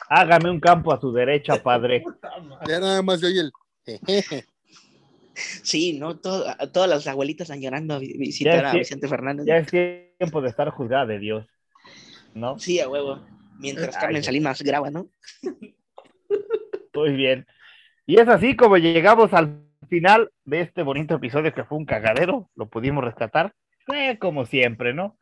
[0.08, 2.04] Hágame un campo a su derecha, Padre.
[2.66, 3.52] Ya nada más se oye el
[3.84, 4.46] jejeje.
[5.62, 6.18] Sí, ¿no?
[6.18, 9.46] Todo- todas las abuelitas están llorando a vi- visitar a Vicente Fernández.
[9.46, 9.66] Ya es
[10.18, 11.46] tiempo de estar juzgada de Dios,
[12.34, 12.58] ¿no?
[12.58, 13.20] Sí, a huevo.
[13.58, 14.22] Mientras Ay, Carmen.
[14.22, 15.08] Salinas graba, ¿no?
[16.94, 17.46] Muy bien.
[18.06, 22.50] Y es así como llegamos al final de este bonito episodio que fue un cagadero,
[22.56, 23.54] lo pudimos rescatar,
[23.94, 25.16] eh, como siempre, ¿no?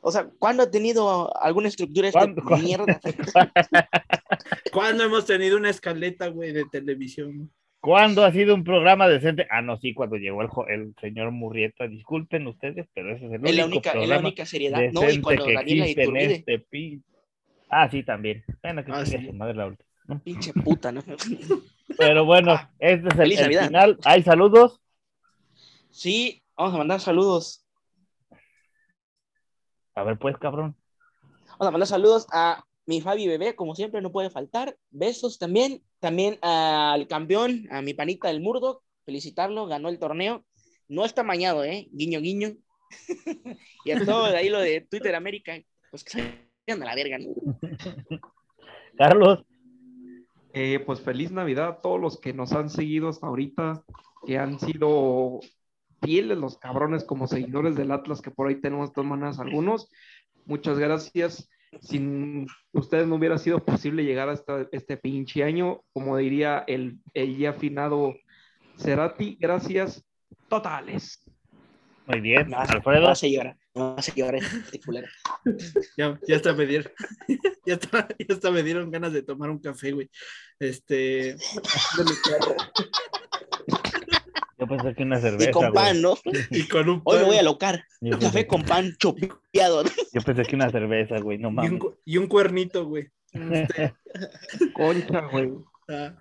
[0.00, 3.00] O sea, ¿cuándo ha tenido alguna estructura esta mierda?
[4.72, 7.50] ¿Cuándo hemos tenido una escaleta, güey, de televisión?
[7.88, 9.46] ¿Cuándo ha sido un programa decente?
[9.48, 13.56] Ah, no, sí, cuando llegó el, señor Murrieta, disculpen ustedes, pero ese es el Es
[13.56, 14.82] la único única, es la programa única seriedad.
[14.92, 17.02] No, y decente cuando que Daniela existe en Iturbide, este pi-
[17.70, 18.44] Ah, sí, también.
[18.62, 19.24] Bueno, que Ah, sí.
[19.24, 20.20] su madre la última.
[20.22, 21.02] pinche puta, ¿no?
[21.96, 23.98] Pero bueno, este es el, el final.
[24.04, 24.82] ¿Hay saludos?
[25.88, 27.64] Sí, vamos a mandar saludos.
[29.94, 30.76] A ver, pues, cabrón.
[31.52, 34.74] Vamos a mandar saludos a mi Fabi Bebé, como siempre, no puede faltar.
[34.88, 35.82] Besos también.
[36.00, 38.82] También al campeón, a mi panita del Murdo.
[39.04, 40.46] Felicitarlo, ganó el torneo.
[40.88, 41.86] No está mañado, ¿eh?
[41.92, 42.56] Guiño, guiño.
[43.84, 45.52] y a todo de ahí lo de Twitter América,
[45.90, 46.22] pues que se
[46.66, 47.28] vayan a la verga, ¿no?
[48.96, 49.44] Carlos,
[50.54, 53.84] Eh, pues feliz Navidad a todos los que nos han seguido hasta ahorita,
[54.26, 55.40] que han sido
[56.00, 59.90] fieles los cabrones como seguidores del Atlas, que por ahí tenemos de todas maneras algunos.
[60.46, 61.50] Muchas gracias.
[61.80, 67.36] Sin ustedes no hubiera sido posible llegar hasta este pinche año, como diría el, el
[67.36, 68.14] ya afinado
[68.78, 69.36] Cerati.
[69.38, 70.04] Gracias
[70.48, 71.22] totales.
[72.06, 72.50] muy bien.
[72.50, 75.08] Vas, Alfredo, me vas a llorar, me vas a llorar, este culero.
[75.96, 76.92] Ya, ya hasta me dieron,
[77.66, 80.10] ya hasta, ya hasta me dieron ganas de tomar un café, güey.
[80.58, 81.36] Este,
[84.68, 85.50] pensé que una cerveza.
[85.50, 86.16] Y con pan, ¿no?
[86.50, 87.84] y con un Hoy me voy a locar.
[88.00, 89.84] Yo Un café con pan chopeado.
[89.84, 89.90] ¿no?
[90.12, 91.82] yo pensé que una cerveza, güey, no y un, mames.
[92.04, 93.08] y un cuernito, güey.
[93.32, 93.94] Este,
[94.74, 95.52] Concha, güey.
[95.88, 96.14] ah.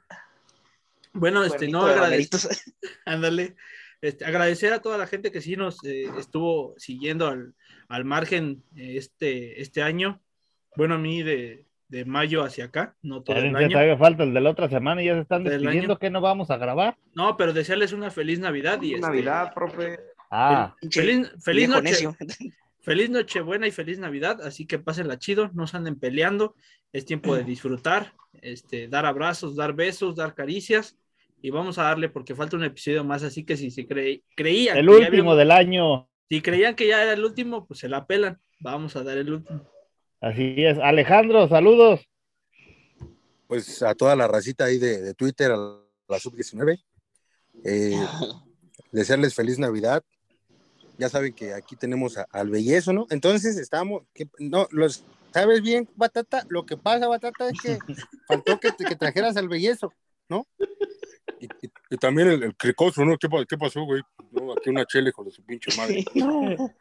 [1.14, 2.58] Bueno, este, Cuernito no de agradecer,
[3.06, 3.56] ándale,
[4.02, 7.56] este, agradecer a toda la gente que sí nos eh, estuvo siguiendo al,
[7.88, 10.22] al margen eh, este, este año.
[10.76, 13.70] Bueno, a mí de, de mayo hacia acá, no todo el año.
[13.70, 16.52] todavía falta el de la otra semana y ya se están despidiendo que no vamos
[16.52, 16.98] a grabar.
[17.14, 20.00] No, pero desearles una feliz Navidad y este, Navidad, profe.
[20.30, 21.82] Ah, feliz, feliz noche.
[21.84, 22.16] necio.
[22.82, 26.56] Feliz Nochebuena y feliz Navidad, así que pásenla chido, no se anden peleando,
[26.94, 30.98] es tiempo de disfrutar, este, dar abrazos, dar besos, dar caricias
[31.42, 34.78] y vamos a darle porque falta un episodio más, así que si se cree, creían
[34.78, 36.10] el que ya último habíamos- del año.
[36.30, 39.34] si creían que ya era el último, pues se la pelan, vamos a dar el
[39.34, 39.70] último.
[40.22, 40.78] Así es.
[40.80, 42.02] Alejandro, saludos.
[43.48, 45.58] pues a toda la racita ahí de, de Twitter, a
[46.08, 46.84] la sub-19.
[47.64, 47.96] Eh,
[48.92, 50.04] desearles feliz Navidad.
[50.98, 53.06] Ya saben que aquí tenemos a- al bellezo, ¿no?
[53.10, 56.44] Entonces estamos, que, no, los, ¿sabes bien, Batata?
[56.50, 57.78] Lo que pasa, Batata, es que
[58.28, 59.94] faltó que, que trajeras al bellezo,
[60.28, 60.48] ¿no?
[61.40, 63.18] Y, y- y también el, el cricoso, ¿no?
[63.18, 64.02] ¿Qué, pa- qué pasó, güey?
[64.32, 66.04] No, aquí una chele con su pinche madre.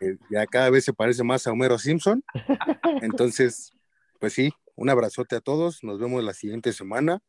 [0.01, 2.23] Eh, ya cada vez se parece más a Homero Simpson.
[3.03, 3.73] Entonces,
[4.19, 5.83] pues sí, un abrazote a todos.
[5.85, 7.21] Nos vemos la siguiente semana.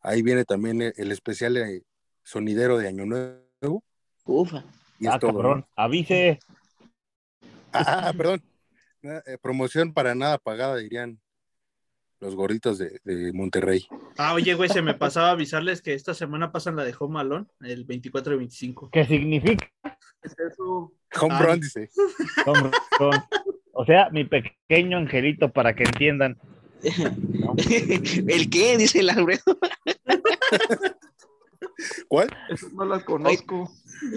[0.00, 1.82] Ahí viene también el, el especial
[2.22, 3.84] sonidero de Año Nuevo.
[4.24, 4.64] Ufa.
[4.98, 5.32] Y es Ah, todo.
[5.32, 5.60] cabrón.
[5.60, 5.68] ¿no?
[5.76, 6.38] Avise.
[7.72, 8.42] Ah, perdón.
[9.02, 11.20] Eh, promoción para nada pagada, dirían
[12.20, 13.86] los gorditos de, de Monterrey.
[14.16, 17.46] Ah, oye, güey, se me pasaba avisarles que esta semana pasan la de Home Alone,
[17.60, 18.90] el 24 y 25.
[18.90, 19.70] ¿Qué significa?
[20.22, 20.92] Es eso.
[21.20, 21.46] Home Ay.
[21.46, 21.90] run, dice.
[22.44, 23.24] Con- con-
[23.72, 26.36] O sea, mi pequeño angelito, para que entiendan.
[26.82, 28.76] ¿El qué?
[28.76, 29.42] Dice el Alfredo.
[32.08, 32.28] ¿Cuál?
[32.48, 33.70] Esas no las conozco.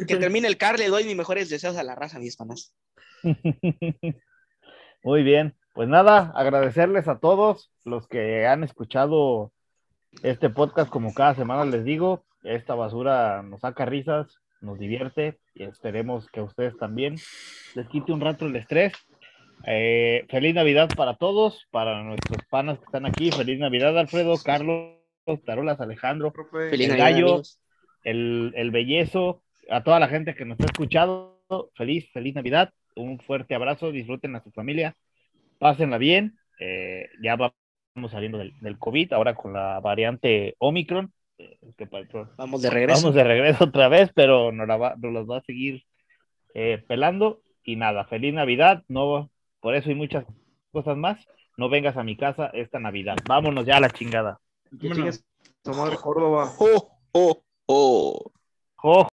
[0.07, 2.73] Que termine el car, le doy mis mejores deseos a la raza, mis panas.
[5.03, 9.51] Muy bien, pues nada, agradecerles a todos los que han escuchado
[10.23, 15.63] este podcast, como cada semana les digo, esta basura nos saca risas, nos divierte y
[15.63, 17.15] esperemos que a ustedes también
[17.75, 18.93] les quite un rato el estrés.
[19.65, 24.97] Eh, feliz Navidad para todos, para nuestros panas que están aquí, feliz Navidad Alfredo, Carlos,
[25.45, 26.33] Tarolas, Alejandro.
[26.51, 27.41] Feliz El Navidad, gallo.
[28.03, 31.39] el, el bellezo, a toda la gente que nos está escuchando,
[31.75, 34.95] feliz, feliz Navidad, un fuerte abrazo, disfruten a su familia,
[35.59, 37.37] pásenla bien, eh, ya
[37.95, 42.69] vamos saliendo del, del COVID, ahora con la variante Omicron, eh, que pro- Vamos de
[42.69, 43.01] regreso.
[43.01, 45.83] vamos de regreso otra vez, pero nos, la va, nos las va a seguir
[46.53, 49.29] eh, pelando, y nada, feliz Navidad, no,
[49.59, 50.25] por eso y muchas
[50.71, 51.19] cosas más,
[51.57, 54.39] no vengas a mi casa esta Navidad, vámonos ya a la chingada.
[54.79, 54.89] Que
[56.01, 56.51] Córdoba.
[56.59, 58.31] Oh, oh, oh.
[58.75, 59.07] ¡Jo!